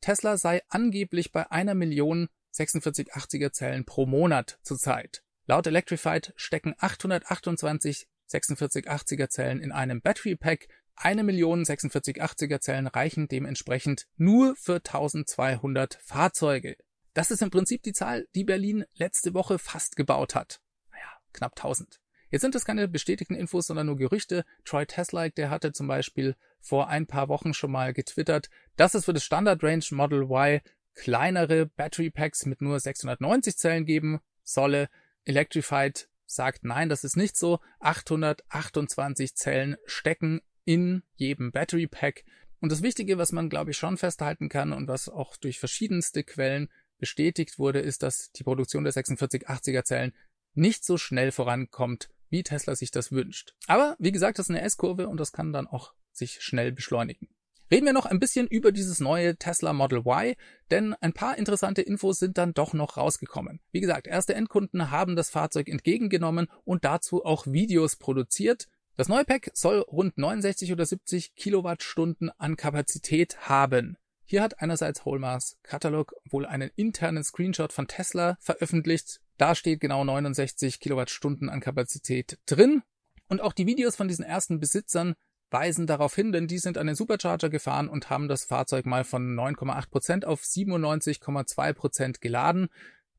Tesla 0.03 0.37
sei 0.37 0.61
angeblich 0.69 1.33
bei 1.33 1.51
einer 1.51 1.75
Million 1.75 2.29
4680er 2.57 3.53
Zellen 3.53 3.85
pro 3.85 4.07
Monat 4.07 4.59
zurzeit. 4.63 5.23
Laut 5.47 5.67
Electrified 5.67 6.33
stecken 6.37 6.75
828 6.79 8.09
4680er 8.31 9.29
Zellen 9.29 9.61
in 9.61 9.73
einem 9.73 10.01
Battery 10.01 10.37
Pack. 10.37 10.69
Eine 10.97 11.23
Million 11.23 11.65
4680er 11.65 12.61
Zellen 12.61 12.87
reichen 12.87 13.29
dementsprechend 13.29 14.07
nur 14.17 14.57
für 14.57 14.77
1200 14.77 15.99
Fahrzeuge. 16.03 16.77
Das 17.15 17.31
ist 17.31 17.43
im 17.43 17.51
Prinzip 17.51 17.83
die 17.83 17.93
Zahl, 17.93 18.27
die 18.35 18.45
Berlin 18.45 18.85
letzte 18.95 19.35
Woche 19.35 19.59
fast 19.59 19.97
gebaut 19.97 20.35
hat. 20.35 20.61
Naja, 20.91 21.19
knapp 21.33 21.53
1000. 21.53 22.01
Jetzt 22.31 22.43
sind 22.43 22.55
das 22.55 22.65
keine 22.65 22.89
bestätigten 22.89 23.35
Infos, 23.35 23.69
sondern 23.69 23.87
nur 23.87 23.97
Gerüchte. 23.97 24.45
Troy 24.65 24.85
Teslike, 24.85 25.35
der 25.35 25.49
hatte 25.49 25.73
zum 25.73 25.87
Beispiel 25.87 26.35
vor 26.61 26.89
ein 26.89 27.07
paar 27.07 27.29
Wochen 27.29 27.55
schon 27.55 27.71
mal 27.71 27.93
getwittert, 27.93 28.51
dass 28.77 28.95
es 28.95 29.05
für 29.05 29.13
das 29.13 29.23
Standard 29.23 29.63
Range 29.63 29.85
Model 29.93 30.23
Y 30.25 30.61
kleinere 30.97 31.67
Battery 31.67 32.11
Packs 32.11 32.47
mit 32.47 32.61
nur 32.61 32.81
690 32.81 33.57
Zellen 33.57 33.85
geben 33.85 34.21
solle. 34.43 34.89
Electrified 35.25 36.09
sagt 36.27 36.65
nein, 36.65 36.89
das 36.89 37.05
ist 37.05 37.17
nicht 37.17 37.37
so. 37.37 37.61
828 37.81 39.37
Zellen 39.37 39.77
stecken 39.85 40.41
in 40.65 41.03
jedem 41.15 41.53
Battery 41.53 41.87
Pack. 41.87 42.25
Und 42.61 42.73
das 42.73 42.83
Wichtige, 42.83 43.19
was 43.19 43.33
man 43.33 43.49
glaube 43.49 43.71
ich 43.71 43.77
schon 43.77 43.97
festhalten 43.97 44.49
kann 44.49 44.73
und 44.73 44.89
was 44.89 45.09
auch 45.09 45.37
durch 45.37 45.61
verschiedenste 45.61 46.25
Quellen 46.25 46.69
bestätigt 46.99 47.59
wurde, 47.59 47.81
ist, 47.81 48.03
dass 48.03 48.33
die 48.33 48.45
Produktion 48.45 48.85
der 48.85 48.95
4680er 48.95 49.85
Zellen 49.85 50.15
nicht 50.55 50.85
so 50.85 50.97
schnell 50.97 51.31
vorankommt, 51.31 52.09
wie 52.31 52.43
Tesla 52.43 52.75
sich 52.75 52.91
das 52.91 53.13
wünscht. 53.13 53.55
Aber 53.67 53.97
wie 53.99 54.13
gesagt, 54.13 54.39
das 54.39 54.47
ist 54.47 54.51
eine 54.51 54.63
S-Kurve 54.63 55.09
und 55.09 55.21
das 55.21 55.33
kann 55.33 55.53
dann 55.53 55.67
auch 55.67 55.93
sich 56.13 56.41
schnell 56.41 56.73
beschleunigen. 56.73 57.29
Reden 57.71 57.87
wir 57.87 57.93
noch 57.93 58.07
ein 58.07 58.21
bisschen 58.21 58.47
über 58.47 58.71
dieses 58.71 59.01
neue 59.01 59.37
Tesla 59.37 59.73
Model 59.73 60.07
Y, 60.07 60.37
denn 60.71 60.95
ein 61.01 61.13
paar 61.13 61.37
interessante 61.37 61.83
Infos 61.83 62.19
sind 62.21 62.39
dann 62.39 62.55
doch 62.55 62.75
noch 62.75 62.97
rausgekommen. 62.97 63.61
Wie 63.73 63.81
gesagt, 63.81 64.07
erste 64.07 64.35
Endkunden 64.35 64.93
haben 64.93 65.17
das 65.17 65.31
Fahrzeug 65.31 65.69
entgegengenommen 65.69 66.49
und 66.65 66.85
dazu 66.85 67.25
auch 67.25 67.47
Videos 67.47 67.97
produziert. 67.97 68.69
Das 68.97 69.09
neue 69.09 69.25
Pack 69.25 69.51
soll 69.53 69.81
rund 69.81 70.17
69 70.17 70.73
oder 70.73 70.87
70 70.87 71.35
Kilowattstunden 71.35 72.31
an 72.39 72.57
Kapazität 72.57 73.37
haben. 73.49 73.97
Hier 74.25 74.43
hat 74.43 74.61
einerseits 74.61 75.05
Holmars 75.05 75.59
Katalog 75.63 76.15
wohl 76.31 76.47
einen 76.47 76.71
internen 76.77 77.23
Screenshot 77.23 77.73
von 77.73 77.89
Tesla 77.89 78.37
veröffentlicht. 78.41 79.21
Da 79.39 79.55
steht 79.55 79.81
genau 79.81 80.05
69 80.05 80.81
Kilowattstunden 80.81 81.49
an 81.49 81.61
Kapazität 81.61 82.39
drin. 82.47 82.83
Und 83.29 83.41
auch 83.41 83.53
die 83.53 83.67
Videos 83.67 83.97
von 83.97 84.09
diesen 84.09 84.25
ersten 84.25 84.61
Besitzern 84.61 85.15
weisen 85.51 85.87
darauf 85.87 86.15
hin, 86.15 86.33
denn 86.33 86.49
die 86.49 86.59
sind 86.59 86.79
an 86.79 86.87
den 86.87 86.97
Supercharger 86.97 87.49
gefahren 87.49 87.89
und 87.89 88.11
haben 88.11 88.29
das 88.29 88.45
Fahrzeug 88.45 88.87
mal 88.87 89.05
von 89.05 89.35
9,8% 89.35 90.25
auf 90.25 90.43
97,2% 90.43 92.21
geladen. 92.21 92.69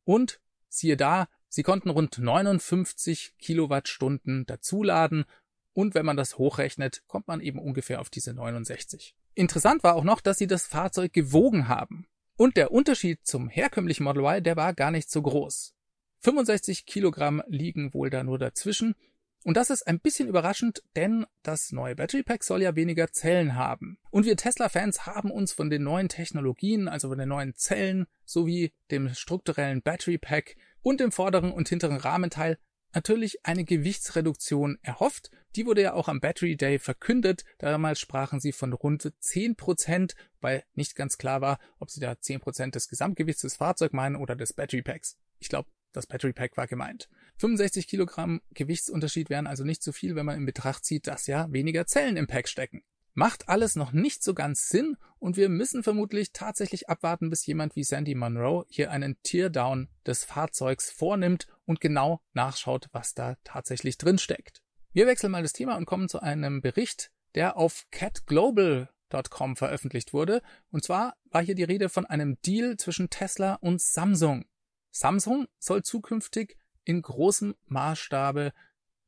Und 0.03 0.39
siehe 0.69 0.97
da, 0.97 1.27
sie 1.47 1.63
konnten 1.63 1.89
rund 1.89 2.17
59 2.17 3.35
Kilowattstunden 3.39 4.45
dazuladen. 4.45 5.25
Und 5.73 5.95
wenn 5.95 6.05
man 6.05 6.17
das 6.17 6.37
hochrechnet, 6.37 7.03
kommt 7.07 7.27
man 7.27 7.39
eben 7.39 7.59
ungefähr 7.59 8.01
auf 8.01 8.09
diese 8.09 8.33
69. 8.33 9.15
Interessant 9.35 9.83
war 9.83 9.95
auch 9.95 10.03
noch, 10.03 10.21
dass 10.21 10.37
sie 10.37 10.47
das 10.47 10.65
Fahrzeug 10.65 11.13
gewogen 11.13 11.67
haben. 11.67 12.07
Und 12.35 12.57
der 12.57 12.71
Unterschied 12.71 13.19
zum 13.23 13.49
herkömmlichen 13.49 14.03
Model 14.03 14.23
Y, 14.23 14.43
der 14.43 14.55
war 14.55 14.73
gar 14.73 14.91
nicht 14.91 15.09
so 15.09 15.21
groß. 15.21 15.73
65 16.19 16.85
Kilogramm 16.85 17.43
liegen 17.47 17.93
wohl 17.93 18.09
da 18.09 18.23
nur 18.23 18.39
dazwischen 18.39 18.95
und 19.43 19.55
das 19.55 19.69
ist 19.69 19.87
ein 19.87 19.99
bisschen 19.99 20.27
überraschend, 20.27 20.83
denn 20.95 21.25
das 21.43 21.71
neue 21.71 21.95
Battery 21.95 22.23
Pack 22.23 22.43
soll 22.43 22.61
ja 22.61 22.75
weniger 22.75 23.11
Zellen 23.11 23.55
haben. 23.55 23.97
Und 24.11 24.25
wir 24.25 24.35
Tesla-Fans 24.35 25.05
haben 25.05 25.31
uns 25.31 25.53
von 25.53 25.69
den 25.69 25.83
neuen 25.83 26.09
Technologien, 26.09 26.87
also 26.87 27.09
von 27.09 27.17
den 27.17 27.29
neuen 27.29 27.55
Zellen 27.55 28.07
sowie 28.25 28.73
dem 28.91 29.13
strukturellen 29.13 29.81
Battery 29.81 30.17
Pack 30.17 30.57
und 30.81 30.99
dem 30.99 31.11
vorderen 31.11 31.51
und 31.51 31.69
hinteren 31.69 31.97
Rahmenteil 31.97 32.57
natürlich 32.93 33.45
eine 33.45 33.63
Gewichtsreduktion 33.63 34.79
erhofft. 34.81 35.29
Die 35.55 35.65
wurde 35.65 35.81
ja 35.81 35.93
auch 35.93 36.07
am 36.07 36.19
Battery 36.19 36.55
Day 36.55 36.79
verkündet. 36.79 37.43
Damals 37.59 37.99
sprachen 37.99 38.39
sie 38.39 38.51
von 38.51 38.73
rund 38.73 39.03
10%, 39.03 40.15
weil 40.41 40.63
nicht 40.73 40.95
ganz 40.95 41.17
klar 41.17 41.41
war, 41.41 41.59
ob 41.79 41.89
sie 41.89 41.99
da 41.99 42.13
10% 42.13 42.71
des 42.71 42.87
Gesamtgewichts 42.87 43.41
des 43.41 43.57
Fahrzeugs 43.57 43.93
meinen 43.93 44.15
oder 44.15 44.35
des 44.35 44.53
Battery 44.53 44.81
Packs. 44.81 45.17
Ich 45.39 45.49
glaube, 45.49 45.69
das 45.93 46.07
Battery 46.07 46.33
Pack 46.33 46.57
war 46.57 46.67
gemeint. 46.67 47.09
65 47.37 47.87
Kilogramm 47.87 48.41
Gewichtsunterschied 48.53 49.29
wären 49.29 49.47
also 49.47 49.63
nicht 49.63 49.83
so 49.83 49.91
viel, 49.91 50.15
wenn 50.15 50.25
man 50.25 50.37
in 50.37 50.45
Betracht 50.45 50.85
zieht, 50.85 51.07
dass 51.07 51.27
ja 51.27 51.51
weniger 51.51 51.85
Zellen 51.85 52.17
im 52.17 52.27
Pack 52.27 52.47
stecken. 52.47 52.83
Macht 53.13 53.49
alles 53.49 53.75
noch 53.75 53.93
nicht 53.93 54.23
so 54.23 54.35
ganz 54.35 54.69
Sinn 54.69 54.95
und 55.17 55.37
wir 55.37 55.49
müssen 55.49 55.81
vermutlich 55.81 56.33
tatsächlich 56.33 56.87
abwarten, 56.87 57.31
bis 57.31 57.45
jemand 57.47 57.75
wie 57.75 57.83
Sandy 57.83 58.13
Monroe 58.13 58.65
hier 58.69 58.91
einen 58.91 59.21
Teardown 59.23 59.87
des 60.05 60.23
Fahrzeugs 60.23 60.91
vornimmt 60.91 61.47
und 61.65 61.81
genau 61.81 62.21
nachschaut, 62.33 62.89
was 62.91 63.15
da 63.15 63.35
tatsächlich 63.43 63.97
drin 63.97 64.19
steckt. 64.19 64.61
Wir 64.93 65.07
wechseln 65.07 65.31
mal 65.31 65.41
das 65.41 65.53
Thema 65.53 65.77
und 65.77 65.85
kommen 65.85 66.09
zu 66.09 66.19
einem 66.19 66.61
Bericht, 66.61 67.11
der 67.33 67.57
auf 67.57 67.85
catglobal.com 67.91 69.55
veröffentlicht 69.55 70.13
wurde. 70.13 70.41
Und 70.69 70.83
zwar 70.83 71.15
war 71.31 71.43
hier 71.43 71.55
die 71.55 71.63
Rede 71.63 71.89
von 71.89 72.05
einem 72.05 72.39
Deal 72.41 72.77
zwischen 72.77 73.09
Tesla 73.09 73.55
und 73.55 73.81
Samsung. 73.81 74.45
Samsung 74.91 75.47
soll 75.59 75.83
zukünftig 75.83 76.57
in 76.87 77.01
großem 77.01 77.55
Maßstabe 77.65 78.53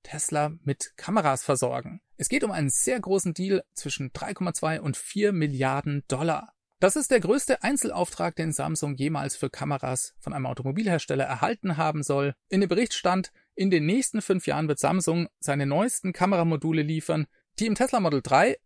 Tesla 0.04 0.52
mit 0.64 0.94
Kameras 0.98 1.44
versorgen. 1.44 2.02
Es 2.18 2.28
geht 2.28 2.44
um 2.44 2.52
einen 2.52 2.70
sehr 2.70 3.00
großen 3.00 3.34
Deal 3.34 3.64
zwischen 3.74 4.12
3,2 4.12 4.80
und 4.80 4.98
4 4.98 5.32
Milliarden 5.32 6.04
Dollar. 6.10 6.54
Das 6.82 6.96
ist 6.96 7.12
der 7.12 7.20
größte 7.20 7.64
Einzelauftrag, 7.64 8.36
den 8.36 8.52
Samsung 8.52 8.96
jemals 8.96 9.36
für 9.36 9.50
Kameras 9.50 10.14
von 10.20 10.34
einem 10.34 10.46
Automobilhersteller 10.46 11.24
erhalten 11.24 11.78
haben 11.78 12.04
soll. 12.04 12.36
In 12.50 12.62
dem 12.62 12.70
Bericht 12.70 12.94
stand, 12.94 13.32
in 13.56 13.70
den 13.70 13.86
nächsten 13.86 14.22
fünf 14.22 14.48
Jahren 14.48 14.68
wird 14.68 14.80
Samsung 14.80 15.28
seine 15.40 15.66
neuesten 15.66 16.14
Kameramodule 16.14 16.82
liefern, 16.82 17.28
die 17.60 17.66
im 17.66 17.76
Tesla 17.76 18.00
Model 18.00 18.22
3, 18.22 18.58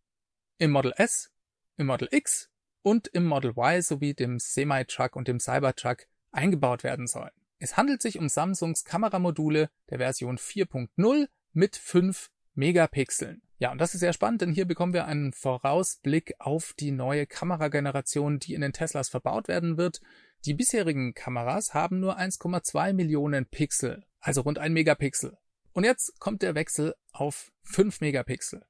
im 0.58 0.72
Model 0.72 0.94
S, 0.98 1.32
im 1.78 1.88
Model 1.88 2.08
X 2.12 2.50
und 2.82 3.08
im 3.08 3.26
Model 3.26 3.52
Y 3.52 3.82
sowie 3.82 4.14
dem 4.14 4.40
Semi-Truck 4.40 5.16
und 5.16 5.28
dem 5.28 5.40
Cybertruck 5.40 6.08
eingebaut 6.32 6.84
werden 6.84 7.08
sollen. 7.08 7.32
Es 7.64 7.78
handelt 7.78 8.02
sich 8.02 8.20
um 8.20 8.28
Samsungs 8.28 8.84
Kameramodule 8.84 9.70
der 9.90 10.00
Version 10.00 10.38
4.0 10.38 11.30
mit 11.54 11.78
5 11.78 12.30
Megapixeln. 12.56 13.42
Ja, 13.58 13.72
und 13.72 13.78
das 13.78 13.94
ist 13.94 14.02
sehr 14.02 14.12
spannend, 14.12 14.42
denn 14.42 14.52
hier 14.52 14.66
bekommen 14.66 14.92
wir 14.92 15.06
einen 15.06 15.32
Vorausblick 15.32 16.34
auf 16.40 16.74
die 16.78 16.92
neue 16.92 17.26
Kamerageneration, 17.26 18.40
die 18.40 18.54
in 18.54 18.60
den 18.60 18.74
Teslas 18.74 19.08
verbaut 19.08 19.48
werden 19.48 19.78
wird. 19.78 20.02
Die 20.44 20.54
bisherigen 20.54 21.14
Kameras 21.14 21.74
haben 21.74 22.02
nur 22.02 22.20
1,2 22.20 22.92
Millionen 22.92 23.46
Pixel, 23.46 24.04
also 24.20 24.42
rund 24.42 24.60
ein 24.60 24.74
Megapixel. 24.74 25.38
Und 25.72 25.86
jetzt 25.86 26.20
kommt 26.20 26.42
der 26.42 26.56
Wechsel 26.56 26.96
auf 27.14 27.54
5 27.64 28.02
Megapixel. 28.02 28.66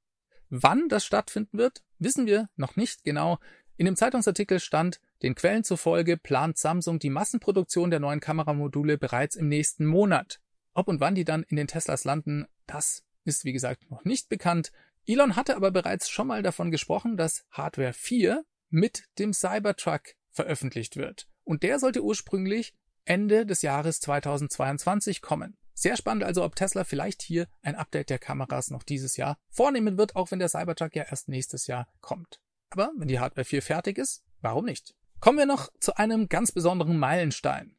Wann 0.49 0.88
das 0.88 1.03
stattfinden 1.03 1.58
wird, 1.58 1.82
wissen 1.97 2.27
wir 2.27 2.47
noch 2.58 2.75
nicht 2.75 3.03
genau. 3.03 3.39
In 3.75 3.88
dem 3.88 3.95
Zeitungsartikel 3.95 4.60
stand, 4.60 5.01
Den 5.24 5.36
Quellen 5.36 5.64
zufolge 5.64 6.18
plant 6.18 6.58
Samsung 6.58 7.00
die 7.00 7.10
Massenproduktion 7.10 7.90
der 7.90 8.02
neuen 8.02 8.20
Kameramodule 8.20 8.98
bereits 8.98 9.36
im 9.36 9.48
nächsten 9.48 9.86
Monat. 9.86 10.42
Ob 10.74 10.90
und 10.90 11.00
wann 11.00 11.16
die 11.16 11.24
dann 11.24 11.44
in 11.44 11.56
den 11.56 11.68
Teslas 11.68 12.04
landen, 12.04 12.46
das 12.68 13.04
ist 13.24 13.46
wie 13.46 13.54
gesagt 13.54 13.90
noch 13.90 14.04
nicht 14.04 14.28
bekannt. 14.28 14.74
Elon 15.06 15.38
hatte 15.38 15.56
aber 15.56 15.72
bereits 15.72 16.10
schon 16.10 16.28
mal 16.28 16.44
davon 16.44 16.72
gesprochen, 16.72 17.16
dass 17.16 17.46
Hardware 17.52 17.94
4 17.94 18.44
mit 18.70 19.06
dem 19.18 19.34
Cybertruck 19.34 20.16
veröffentlicht 20.30 20.98
wird. 20.98 21.28
Und 21.46 21.64
der 21.64 21.80
sollte 21.80 22.04
ursprünglich 22.04 22.74
Ende 23.06 23.46
des 23.46 23.62
Jahres 23.62 24.02
2022 24.02 25.22
kommen. 25.22 25.58
Sehr 25.74 25.96
spannend 25.96 26.24
also, 26.24 26.44
ob 26.44 26.56
Tesla 26.56 26.84
vielleicht 26.84 27.22
hier 27.22 27.48
ein 27.62 27.76
Update 27.76 28.10
der 28.10 28.20
Kameras 28.20 28.72
noch 28.72 28.84
dieses 28.84 29.16
Jahr 29.16 29.38
vornehmen 29.50 29.98
wird, 29.98 30.16
auch 30.16 30.32
wenn 30.32 30.40
der 30.40 30.50
Cybertruck 30.50 30.96
ja 30.96 31.04
erst 31.04 31.30
nächstes 31.30 31.68
Jahr 31.68 31.88
kommt. 32.02 32.42
Aber 32.70 32.92
wenn 32.98 33.08
die 33.08 33.20
Hardware 33.20 33.46
4 33.46 33.62
fertig 33.62 33.98
ist, 33.98 34.24
warum 34.42 34.66
nicht? 34.66 34.96
Kommen 35.24 35.38
wir 35.38 35.46
noch 35.46 35.70
zu 35.80 35.96
einem 35.96 36.28
ganz 36.28 36.52
besonderen 36.52 37.00
Meilenstein. 37.00 37.78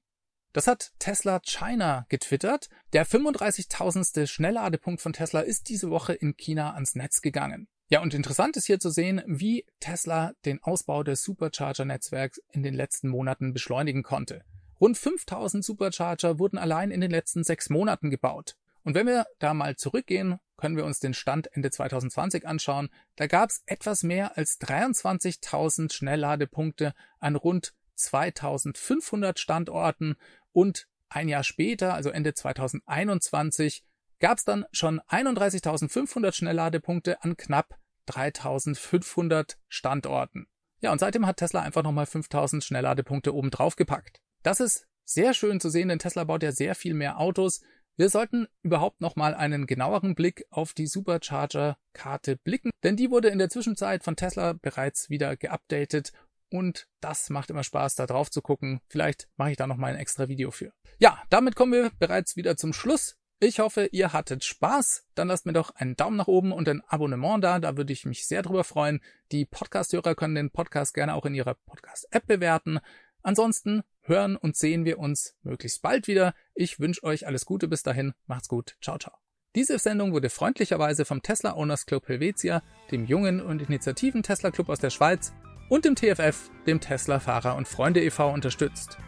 Das 0.54 0.66
hat 0.66 0.92
Tesla 0.98 1.40
China 1.40 2.06
getwittert. 2.08 2.70
Der 2.94 3.06
35.000. 3.06 4.26
Schnellladepunkt 4.26 5.02
von 5.02 5.12
Tesla 5.12 5.40
ist 5.40 5.68
diese 5.68 5.90
Woche 5.90 6.14
in 6.14 6.38
China 6.38 6.72
ans 6.72 6.94
Netz 6.94 7.20
gegangen. 7.20 7.68
Ja, 7.90 8.00
und 8.00 8.14
interessant 8.14 8.56
ist 8.56 8.64
hier 8.64 8.80
zu 8.80 8.88
sehen, 8.88 9.22
wie 9.26 9.66
Tesla 9.78 10.32
den 10.46 10.62
Ausbau 10.62 11.02
des 11.02 11.22
Supercharger-Netzwerks 11.22 12.40
in 12.52 12.62
den 12.62 12.72
letzten 12.72 13.10
Monaten 13.10 13.52
beschleunigen 13.52 14.04
konnte. 14.04 14.40
Rund 14.80 14.96
5000 14.96 15.62
Supercharger 15.62 16.38
wurden 16.38 16.56
allein 16.56 16.90
in 16.90 17.02
den 17.02 17.10
letzten 17.10 17.44
sechs 17.44 17.68
Monaten 17.68 18.08
gebaut. 18.08 18.56
Und 18.84 18.94
wenn 18.94 19.06
wir 19.06 19.26
da 19.38 19.54
mal 19.54 19.76
zurückgehen, 19.76 20.38
können 20.56 20.76
wir 20.76 20.84
uns 20.84 21.00
den 21.00 21.14
Stand 21.14 21.48
Ende 21.52 21.70
2020 21.70 22.46
anschauen. 22.46 22.90
Da 23.16 23.26
gab 23.26 23.50
es 23.50 23.62
etwas 23.66 24.02
mehr 24.02 24.36
als 24.36 24.60
23.000 24.60 25.92
Schnellladepunkte 25.92 26.94
an 27.18 27.34
rund 27.34 27.74
2500 27.96 29.38
Standorten 29.38 30.16
und 30.52 30.86
ein 31.08 31.28
Jahr 31.28 31.44
später, 31.44 31.94
also 31.94 32.10
Ende 32.10 32.34
2021, 32.34 33.84
gab 34.20 34.38
es 34.38 34.44
dann 34.44 34.64
schon 34.72 35.00
31.500 35.00 36.32
Schnellladepunkte 36.32 37.22
an 37.22 37.36
knapp 37.36 37.78
3.500 38.08 39.56
Standorten. 39.68 40.46
Ja, 40.80 40.92
und 40.92 40.98
seitdem 40.98 41.26
hat 41.26 41.38
Tesla 41.38 41.62
einfach 41.62 41.82
nochmal 41.82 42.04
5.000 42.04 42.62
Schnellladepunkte 42.62 43.34
oben 43.34 43.50
drauf 43.50 43.76
gepackt. 43.76 44.20
Das 44.42 44.60
ist 44.60 44.86
sehr 45.04 45.34
schön 45.34 45.60
zu 45.60 45.70
sehen, 45.70 45.88
denn 45.88 45.98
Tesla 45.98 46.24
baut 46.24 46.42
ja 46.42 46.52
sehr 46.52 46.74
viel 46.74 46.94
mehr 46.94 47.18
Autos. 47.18 47.60
Wir 47.96 48.08
sollten 48.08 48.48
überhaupt 48.62 49.00
nochmal 49.00 49.34
einen 49.34 49.66
genaueren 49.66 50.16
Blick 50.16 50.46
auf 50.50 50.72
die 50.72 50.88
Supercharger-Karte 50.88 52.36
blicken, 52.36 52.70
denn 52.82 52.96
die 52.96 53.12
wurde 53.12 53.28
in 53.28 53.38
der 53.38 53.50
Zwischenzeit 53.50 54.02
von 54.02 54.16
Tesla 54.16 54.54
bereits 54.54 55.10
wieder 55.10 55.36
geupdatet 55.36 56.12
und 56.50 56.88
das 57.00 57.30
macht 57.30 57.50
immer 57.50 57.62
Spaß, 57.62 57.94
da 57.94 58.06
drauf 58.06 58.32
zu 58.32 58.42
gucken. 58.42 58.80
Vielleicht 58.88 59.28
mache 59.36 59.52
ich 59.52 59.56
da 59.56 59.68
nochmal 59.68 59.92
ein 59.92 59.98
extra 59.98 60.28
Video 60.28 60.50
für. 60.50 60.72
Ja, 60.98 61.22
damit 61.30 61.54
kommen 61.54 61.72
wir 61.72 61.92
bereits 62.00 62.34
wieder 62.34 62.56
zum 62.56 62.72
Schluss. 62.72 63.16
Ich 63.40 63.58
hoffe, 63.58 63.88
ihr 63.92 64.12
hattet 64.12 64.42
Spaß. 64.42 65.04
Dann 65.14 65.28
lasst 65.28 65.46
mir 65.46 65.52
doch 65.52 65.74
einen 65.74 65.96
Daumen 65.96 66.16
nach 66.16 66.28
oben 66.28 66.50
und 66.52 66.68
ein 66.68 66.82
Abonnement 66.86 67.42
da. 67.42 67.58
Da 67.58 67.76
würde 67.76 67.92
ich 67.92 68.06
mich 68.06 68.26
sehr 68.26 68.42
drüber 68.42 68.64
freuen. 68.64 69.00
Die 69.32 69.44
Podcast-Hörer 69.44 70.14
können 70.14 70.34
den 70.34 70.50
Podcast 70.50 70.94
gerne 70.94 71.14
auch 71.14 71.26
in 71.26 71.34
ihrer 71.34 71.54
Podcast-App 71.54 72.26
bewerten. 72.26 72.80
Ansonsten 73.24 73.82
hören 74.02 74.36
und 74.36 74.54
sehen 74.54 74.84
wir 74.84 74.98
uns 74.98 75.34
möglichst 75.42 75.82
bald 75.82 76.06
wieder. 76.06 76.34
Ich 76.54 76.78
wünsche 76.78 77.02
euch 77.02 77.26
alles 77.26 77.46
Gute 77.46 77.66
bis 77.66 77.82
dahin. 77.82 78.12
Macht's 78.26 78.48
gut. 78.48 78.76
Ciao, 78.80 78.98
ciao. 78.98 79.14
Diese 79.56 79.78
Sendung 79.78 80.12
wurde 80.12 80.30
freundlicherweise 80.30 81.04
vom 81.04 81.22
Tesla 81.22 81.54
Owners 81.54 81.86
Club 81.86 82.06
Helvetia, 82.08 82.62
dem 82.90 83.06
jungen 83.06 83.40
und 83.40 83.62
initiativen 83.62 84.22
Tesla 84.22 84.50
Club 84.50 84.68
aus 84.68 84.80
der 84.80 84.90
Schweiz 84.90 85.32
und 85.70 85.84
dem 85.84 85.96
TFF, 85.96 86.50
dem 86.66 86.80
Tesla 86.80 87.18
Fahrer 87.18 87.56
und 87.56 87.66
Freunde 87.66 88.02
e.V. 88.02 88.30
unterstützt. 88.30 88.98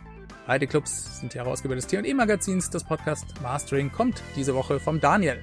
Beide 0.47 0.67
Clubs 0.67 1.21
sind 1.21 1.35
Herausgeber 1.35 1.75
des 1.75 1.87
T&E 1.89 2.15
Magazins. 2.15 2.71
Das 2.71 2.85
Podcast 2.85 3.27
Mastering 3.43 3.93
kommt 3.93 4.23
diese 4.37 4.55
Woche 4.55 4.81
vom 4.81 5.01
Daniel. 5.01 5.43